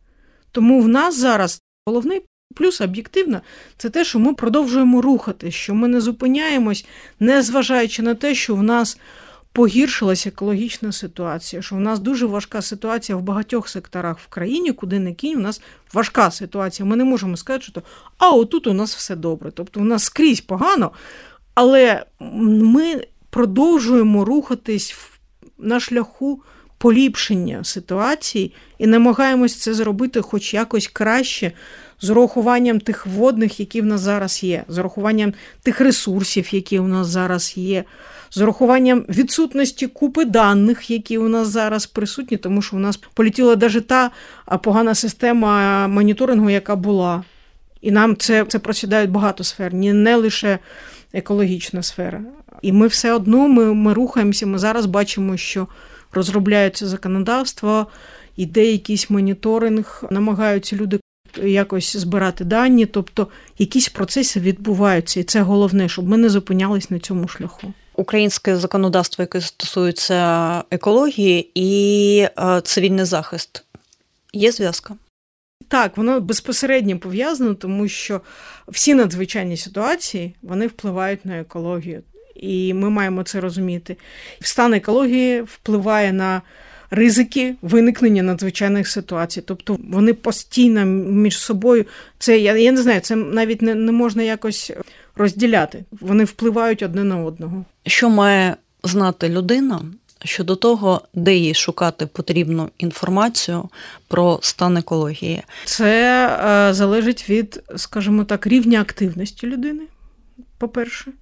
Тому 0.52 0.80
в 0.80 0.88
нас 0.88 1.18
зараз 1.18 1.62
головний 1.86 2.22
плюс 2.58 2.80
об'єктивно 2.80 3.40
це 3.76 3.90
те, 3.90 4.04
що 4.04 4.18
ми 4.18 4.34
продовжуємо 4.34 5.02
рухати, 5.02 5.50
що 5.50 5.74
ми 5.74 5.88
не 5.88 6.00
зупиняємось, 6.00 6.86
не 7.20 7.42
зважаючи 7.42 8.02
на 8.02 8.14
те, 8.14 8.34
що 8.34 8.54
в 8.54 8.62
нас 8.62 8.98
погіршилася 9.52 10.28
екологічна 10.28 10.92
ситуація, 10.92 11.62
що 11.62 11.76
у 11.76 11.80
нас 11.80 11.98
дуже 11.98 12.26
важка 12.26 12.62
ситуація 12.62 13.18
в 13.18 13.22
багатьох 13.22 13.68
секторах 13.68 14.18
в 14.18 14.26
країні, 14.26 14.72
куди 14.72 14.98
не 14.98 15.14
кінь, 15.14 15.36
у 15.36 15.40
нас 15.40 15.60
важка 15.92 16.30
ситуація. 16.30 16.86
Ми 16.86 16.96
не 16.96 17.04
можемо 17.04 17.36
сказати, 17.36 17.64
що 17.64 17.82
а 18.18 18.30
отут 18.30 18.66
у 18.66 18.72
нас 18.72 18.96
все 18.96 19.16
добре. 19.16 19.50
Тобто 19.54 19.80
у 19.80 19.84
нас 19.84 20.04
скрізь 20.04 20.40
погано, 20.40 20.90
але 21.54 22.04
ми 22.20 23.06
продовжуємо 23.30 24.24
рухатись 24.24 24.96
на 25.58 25.80
шляху 25.80 26.42
поліпшення 26.78 27.64
ситуації 27.64 28.54
і 28.78 28.86
намагаємось 28.86 29.56
це 29.56 29.74
зробити 29.74 30.20
хоч 30.20 30.54
якось 30.54 30.86
краще. 30.86 31.52
З 32.00 32.10
урахуванням 32.10 32.80
тих 32.80 33.06
водних, 33.06 33.60
які 33.60 33.80
в 33.80 33.84
нас 33.84 34.00
зараз 34.00 34.44
є, 34.44 34.64
з 34.68 34.78
урахуванням 34.78 35.34
тих 35.62 35.80
ресурсів, 35.80 36.54
які 36.54 36.78
у 36.78 36.86
нас 36.86 37.06
зараз 37.06 37.56
є, 37.56 37.84
з 38.30 38.40
урахуванням 38.40 39.04
відсутності 39.08 39.86
купи 39.86 40.24
даних, 40.24 40.90
які 40.90 41.18
у 41.18 41.28
нас 41.28 41.48
зараз 41.48 41.86
присутні, 41.86 42.36
тому 42.36 42.62
що 42.62 42.76
у 42.76 42.78
нас 42.78 42.96
полетіла 43.14 43.56
навіть 43.56 43.86
та 43.86 44.10
погана 44.62 44.94
система 44.94 45.88
моніторингу, 45.88 46.50
яка 46.50 46.76
була. 46.76 47.24
І 47.80 47.90
нам 47.90 48.16
це 48.16 48.44
це 48.44 48.58
просідають 48.58 49.10
багато 49.10 49.44
сфер, 49.44 49.74
не 49.74 50.16
лише 50.16 50.58
екологічна 51.12 51.82
сфера. 51.82 52.20
І 52.62 52.72
ми 52.72 52.86
все 52.86 53.12
одно 53.12 53.48
ми, 53.48 53.74
ми 53.74 53.92
рухаємося. 53.92 54.46
Ми 54.46 54.58
зараз 54.58 54.86
бачимо, 54.86 55.36
що 55.36 55.66
розробляється 56.12 56.86
законодавство, 56.86 57.86
іде 58.36 58.64
якийсь 58.64 59.10
моніторинг, 59.10 60.04
намагаються 60.10 60.76
люди 60.76 61.00
якось 61.44 61.96
збирати 61.96 62.44
дані, 62.44 62.86
тобто 62.86 63.28
якісь 63.58 63.88
процеси 63.88 64.40
відбуваються, 64.40 65.20
і 65.20 65.24
це 65.24 65.42
головне, 65.42 65.88
щоб 65.88 66.08
ми 66.08 66.16
не 66.16 66.28
зупинялись 66.28 66.90
на 66.90 66.98
цьому 66.98 67.28
шляху. 67.28 67.72
Українське 67.94 68.56
законодавство, 68.56 69.22
яке 69.22 69.40
стосується 69.40 70.62
екології 70.70 71.50
і 71.54 72.26
е, 72.38 72.60
цивільний 72.60 73.04
захист, 73.04 73.64
є 74.32 74.52
зв'язка. 74.52 74.94
Так, 75.68 75.96
воно 75.96 76.20
безпосередньо 76.20 76.98
пов'язано, 76.98 77.54
тому 77.54 77.88
що 77.88 78.20
всі 78.68 78.94
надзвичайні 78.94 79.56
ситуації 79.56 80.34
вони 80.42 80.66
впливають 80.66 81.24
на 81.24 81.40
екологію, 81.40 82.02
і 82.36 82.74
ми 82.74 82.90
маємо 82.90 83.22
це 83.22 83.40
розуміти. 83.40 83.96
Стан 84.40 84.74
екології 84.74 85.42
впливає 85.42 86.12
на 86.12 86.42
ризики 86.90 87.54
виникнення 87.62 88.22
надзвичайних 88.22 88.88
ситуацій. 88.88 89.40
Тобто 89.40 89.78
вони 89.90 90.14
постійно 90.14 90.84
між 90.84 91.38
собою, 91.38 91.84
це 92.18 92.38
я 92.38 92.56
я 92.56 92.72
не 92.72 92.82
знаю, 92.82 93.00
це 93.00 93.16
навіть 93.16 93.62
не, 93.62 93.74
не 93.74 93.92
можна 93.92 94.22
якось 94.22 94.72
розділяти. 95.16 95.84
Вони 96.00 96.24
впливають 96.24 96.82
одне 96.82 97.04
на 97.04 97.16
одного. 97.24 97.64
Що 97.86 98.10
має 98.10 98.56
знати 98.82 99.28
людина? 99.28 99.82
Щодо 100.24 100.56
того, 100.56 101.02
де 101.14 101.34
їй 101.34 101.54
шукати 101.54 102.06
потрібну 102.06 102.70
інформацію 102.78 103.68
про 104.08 104.38
стан 104.42 104.76
екології, 104.76 105.42
це 105.64 106.26
е, 106.28 106.74
залежить 106.74 107.30
від, 107.30 107.62
скажімо 107.76 108.24
так, 108.24 108.46
рівня 108.46 108.80
активності 108.80 109.46
людини, 109.46 109.82
по-перше, 110.58 111.12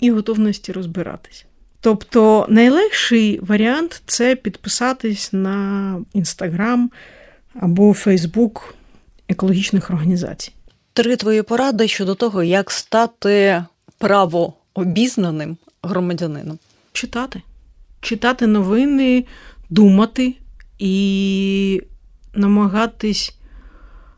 і 0.00 0.10
готовності 0.10 0.72
розбиратися. 0.72 1.44
Тобто 1.86 2.46
найлегший 2.48 3.40
варіант 3.42 4.02
це 4.06 4.36
підписатись 4.36 5.32
на 5.32 5.98
Інстаграм 6.12 6.90
або 7.54 7.92
Фейсбук 7.94 8.74
екологічних 9.28 9.90
організацій. 9.90 10.52
Три 10.92 11.16
твої 11.16 11.42
поради 11.42 11.88
щодо 11.88 12.14
того, 12.14 12.42
як 12.42 12.70
стати 12.70 13.64
правообізнаним 13.98 15.56
громадянином. 15.82 16.58
Читати. 16.92 17.42
Читати 18.00 18.46
новини, 18.46 19.24
думати 19.70 20.34
і 20.78 21.82
намагатись 22.34 23.34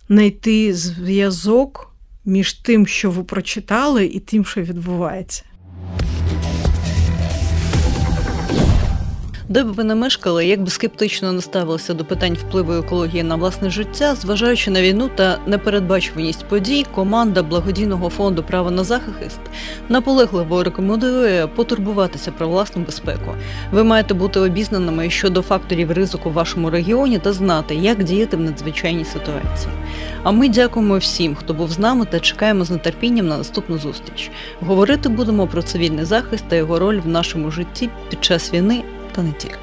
знайти 0.08 0.74
зв'язок 0.74 1.94
між 2.24 2.52
тим, 2.52 2.86
що 2.86 3.10
ви 3.10 3.24
прочитали, 3.24 4.06
і 4.06 4.20
тим, 4.20 4.44
що 4.44 4.62
відбувається. 4.62 5.44
Де 9.48 9.64
б 9.64 9.66
ви 9.66 9.84
не 9.84 9.94
мешкали, 9.94 10.46
як 10.46 10.62
би 10.62 10.70
скептично 10.70 11.32
не 11.32 11.40
ставилися 11.40 11.94
до 11.94 12.04
питань 12.04 12.34
впливу 12.34 12.72
екології 12.72 13.22
на 13.22 13.36
власне 13.36 13.70
життя, 13.70 14.14
зважаючи 14.14 14.70
на 14.70 14.82
війну 14.82 15.10
та 15.14 15.38
непередбачуваність 15.46 16.44
подій, 16.44 16.86
команда 16.94 17.42
благодійного 17.42 18.08
фонду 18.08 18.42
Право 18.42 18.70
на 18.70 18.84
захист 18.84 19.40
наполегливо 19.88 20.62
рекомендує 20.62 21.46
потурбуватися 21.46 22.32
про 22.32 22.48
власну 22.48 22.82
безпеку. 22.82 23.34
Ви 23.72 23.84
маєте 23.84 24.14
бути 24.14 24.40
обізнаними 24.40 25.10
щодо 25.10 25.42
факторів 25.42 25.92
ризику 25.92 26.30
в 26.30 26.32
вашому 26.32 26.70
регіоні 26.70 27.18
та 27.18 27.32
знати, 27.32 27.74
як 27.74 28.04
діяти 28.04 28.36
в 28.36 28.40
надзвичайній 28.40 29.04
ситуації. 29.04 29.72
А 30.22 30.30
ми 30.30 30.48
дякуємо 30.48 30.98
всім, 30.98 31.34
хто 31.34 31.54
був 31.54 31.70
з 31.70 31.78
нами, 31.78 32.06
та 32.10 32.20
чекаємо 32.20 32.64
з 32.64 32.78
нетерпінням 32.78 33.28
на 33.28 33.38
наступну 33.38 33.78
зустріч. 33.78 34.30
Говорити 34.60 35.08
будемо 35.08 35.46
про 35.46 35.62
цивільний 35.62 36.04
захист 36.04 36.44
та 36.48 36.56
його 36.56 36.78
роль 36.78 37.00
в 37.00 37.08
нашому 37.08 37.50
житті 37.50 37.90
під 38.10 38.24
час 38.24 38.54
війни 38.54 38.84
та 39.18 39.24
не 39.24 39.32
тільки. 39.32 39.58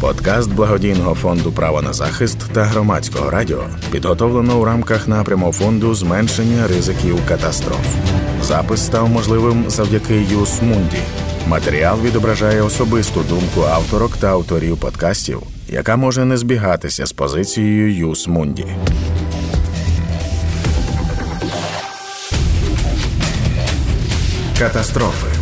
Подкаст 0.00 0.52
благодійного 0.52 1.14
фонду 1.14 1.52
Право 1.52 1.82
на 1.82 1.92
захист 1.92 2.38
та 2.52 2.64
громадського 2.64 3.30
радіо 3.30 3.64
підготовлено 3.92 4.60
у 4.60 4.64
рамках 4.64 5.08
напряму 5.08 5.52
фонду 5.52 5.94
зменшення 5.94 6.68
ризиків 6.68 7.18
катастроф. 7.28 7.94
Запис 8.42 8.86
став 8.86 9.08
можливим 9.08 9.64
завдяки 9.68 10.26
Юс 10.30 10.62
Мунді. 10.62 10.98
Матеріал 11.46 12.00
відображає 12.00 12.62
особисту 12.62 13.20
думку 13.28 13.62
авторок 13.62 14.16
та 14.16 14.28
авторів 14.28 14.76
подкастів, 14.76 15.42
яка 15.68 15.96
може 15.96 16.24
не 16.24 16.36
збігатися 16.36 17.06
з 17.06 17.12
позицією 17.12 17.94
Юс 17.96 18.28
Мунді. 18.28 18.66
Катастрофи 24.58 25.39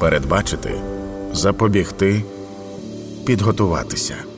передбачити, 0.00 0.74
запобігти, 1.32 2.22
підготуватися. 3.26 4.29